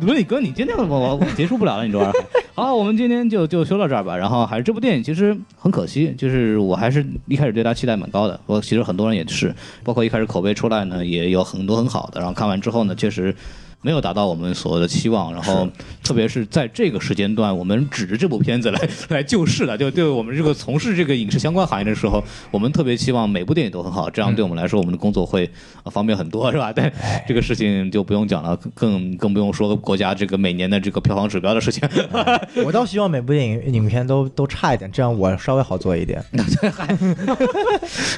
[0.00, 2.24] 伦理 哥，你今天我我 我结束不了了，你这玩意儿。
[2.54, 4.16] 好，我们今天就就说到这儿吧。
[4.16, 8.38] 然后还是这部电影其实很可惜，就是我还是一开始对它期待蛮高的。
[8.46, 12.20] 我其实很多人也是，包括一开始口碑出来呢，也有很多很好的。
[12.20, 13.34] 然后看完之后呢，确实。
[13.82, 15.68] 没有达到我们所谓的期望，然后
[16.02, 25.48] 特别是在这个时间段，我们指着这部片子来 来救市的，就对我们这个从事这个影视相关行业的时候，我们特别期望每部电影都很好，这样对我们来说，我们的工作会
[25.84, 26.72] 呃方便很多，是吧？
[26.74, 26.92] 但
[27.28, 31.88] 这个事情就不用讲了，更更不用说国家这个每年的这个票房指标的事情。
[32.64, 36.24] 我倒希望每部电影影片都都差一点，这样我稍微好做一点。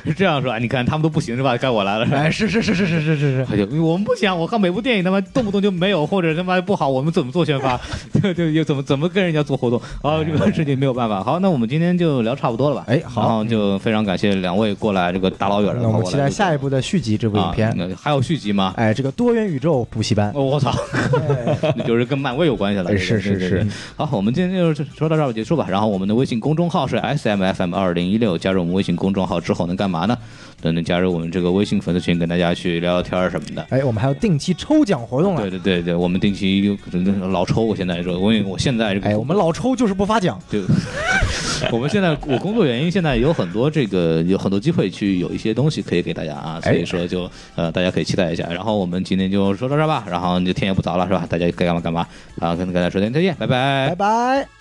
[0.04, 0.58] 是这样说啊？
[0.58, 1.56] 你看他们都不行是吧？
[1.56, 2.18] 该我来了是吧？
[2.18, 3.80] 哎，是是是是是是是是。
[3.80, 7.80] 我们不行，我看每部电影他妈动不不动就没有，或者他妈不好，我们怎么做宣发？
[8.20, 9.80] 对对，又怎么怎么跟人家做活动？
[10.02, 11.24] 啊，这个事情没有办法。
[11.24, 12.84] 好，那我们今天就聊差不多了吧？
[12.86, 17.72] 哎好然后就非常感谢两位过来，这个大老远的那我们期待下一部的续集这部影啊片。
[17.78, 18.74] 那还有续集吗？
[18.76, 20.70] 哎，这个多元宇宙补习班哦，我操，
[21.74, 22.90] 那 就是跟漫威有关系了。
[22.90, 25.66] 哎这个是是是好，我们今天就说到这儿结束吧。
[25.70, 30.18] 然后我们的微信公众号是 S M F M 二零一六，加入我们微信公众号之后能干嘛呢？
[30.60, 33.66] 等能加入我们这个微信粉丝群，跟大家去聊聊天儿什么的。
[33.70, 35.50] 哎，我们还有定期抽奖活动啊对。
[35.50, 36.76] 对对对，我们定期有
[37.28, 40.40] 老抽，我现在说，我因为我现在这个，哎，我们老抽就是不发奖。
[40.50, 40.62] 对
[41.72, 48.44] 我们现在我工作原因，现在有很多这个有很多机会去有一些东西可以给大家啊，所以说就呃大家可以期待一下。
[48.48, 51.26] 然后我们今天就说到这儿吧，然后就天也不早了是吧？
[51.28, 52.06] 大家该干嘛干嘛
[52.40, 54.57] 啊，跟大家说再见，拜拜拜拜。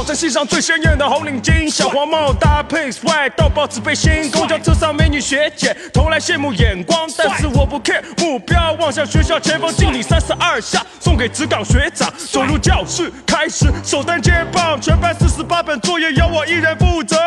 [0.00, 4.30] 早晨系上最鲜艳的红领巾，小黄帽搭配 swag 到报纸背心。
[4.30, 12.10] 公交车上美女学姐投来羡慕眼光，但是我不 care，目标望向学校前方，敬礼三十二下，送给职岗学长。
[12.16, 17.18] 走入教室，开始首单接棒，全班四十八本作业由我一人负责。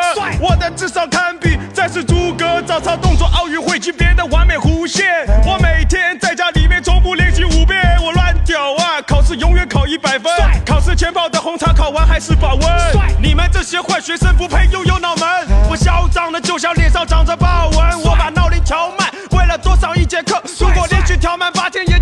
[0.41, 5.27] 我的智商堪比再世诸葛，早操动作奥运会级别的完美弧线。
[5.45, 8.99] 我每天在家里面重复练习五遍，我乱屌啊！
[9.05, 10.33] 考试永远考一百分，
[10.65, 12.62] 考试前泡的红茶考完还是保温。
[13.19, 15.27] 你们这些坏学生不配拥有脑门，
[15.69, 18.01] 我嚣张的就像脸上长着豹纹。
[18.01, 20.41] 我把闹铃调慢，为了多上一节课。
[20.59, 21.97] 如果连续调慢八天，也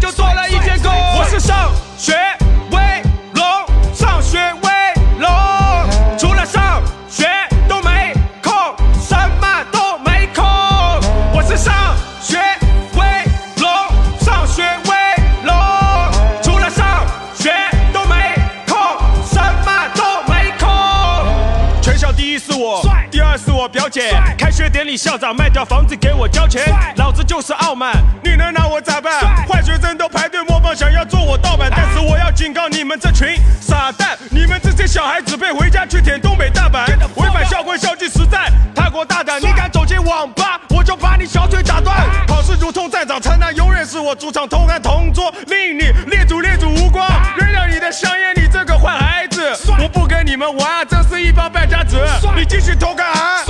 [24.82, 26.64] 典礼，校长卖掉房子给我交钱，
[26.96, 27.94] 老子就是傲慢，
[28.24, 29.14] 你能拿我咋办？
[29.48, 41.96] 坏学生都排队模仿，想要做我盗版，但是我要警告你们这群傻蛋，你们这些小孩子配回家去舔东北大板，违反校规校纪实在太过大胆，你敢走进网吧，我就把你小腿打断。
[42.28, 47.08] 考试如同战场，城南永远是我主场，同甘同桌，令你列祖列祖无光。
[47.38, 52.00] 扔掉你的香烟，你这个坏孩子，我不跟你们玩，这是一帮败家子。
[52.36, 53.44] 你继续偷看啊，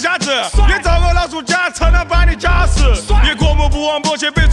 [0.00, 0.30] 瞎子，
[0.66, 2.80] 别找个老鼠夹，才能把你夹死。
[3.22, 4.46] 别过目不忘，默写背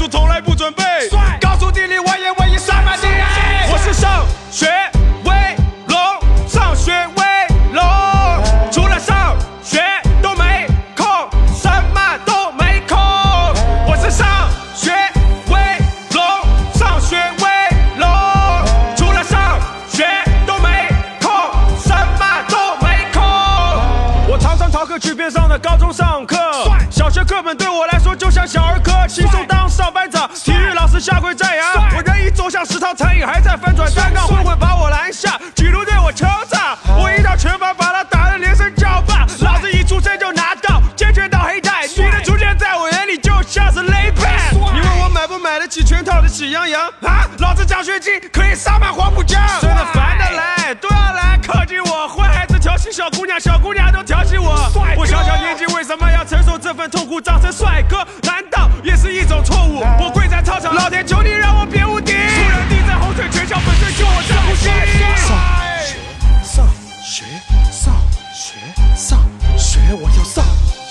[31.00, 39.26] 下跪赞扬，我人已走向食堂，餐饮还在翻转，单杠混混把我拦下，体路对我敲诈，我一套拳法把他打得连声叫爸。
[39.42, 44.52] 老子一出生就拿到截拳道黑带，你的出现在我眼里就像是雷派。
[44.52, 47.28] 你问我买不买得起全套的喜羊羊啊？
[47.40, 54.56] 老子奖学金可以上满黄浦江，真的烦的来都要来靠近我，坏孩子调戏小姑娘，小姑娘都调戏我。
[54.98, 57.22] 我小小年纪为什么要承受这份痛苦？
[57.22, 58.06] 长成帅哥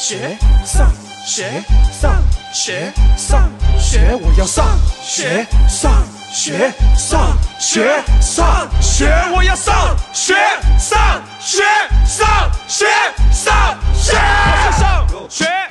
[0.07, 0.89] 学，上
[1.25, 1.61] 学，
[1.91, 2.23] 上
[2.53, 10.37] 学，上学，我要上学，上学，上学，上学，我要上学，
[10.79, 11.65] 上学，
[12.07, 12.87] 上学，
[13.33, 14.13] 上学，
[14.79, 15.66] 上学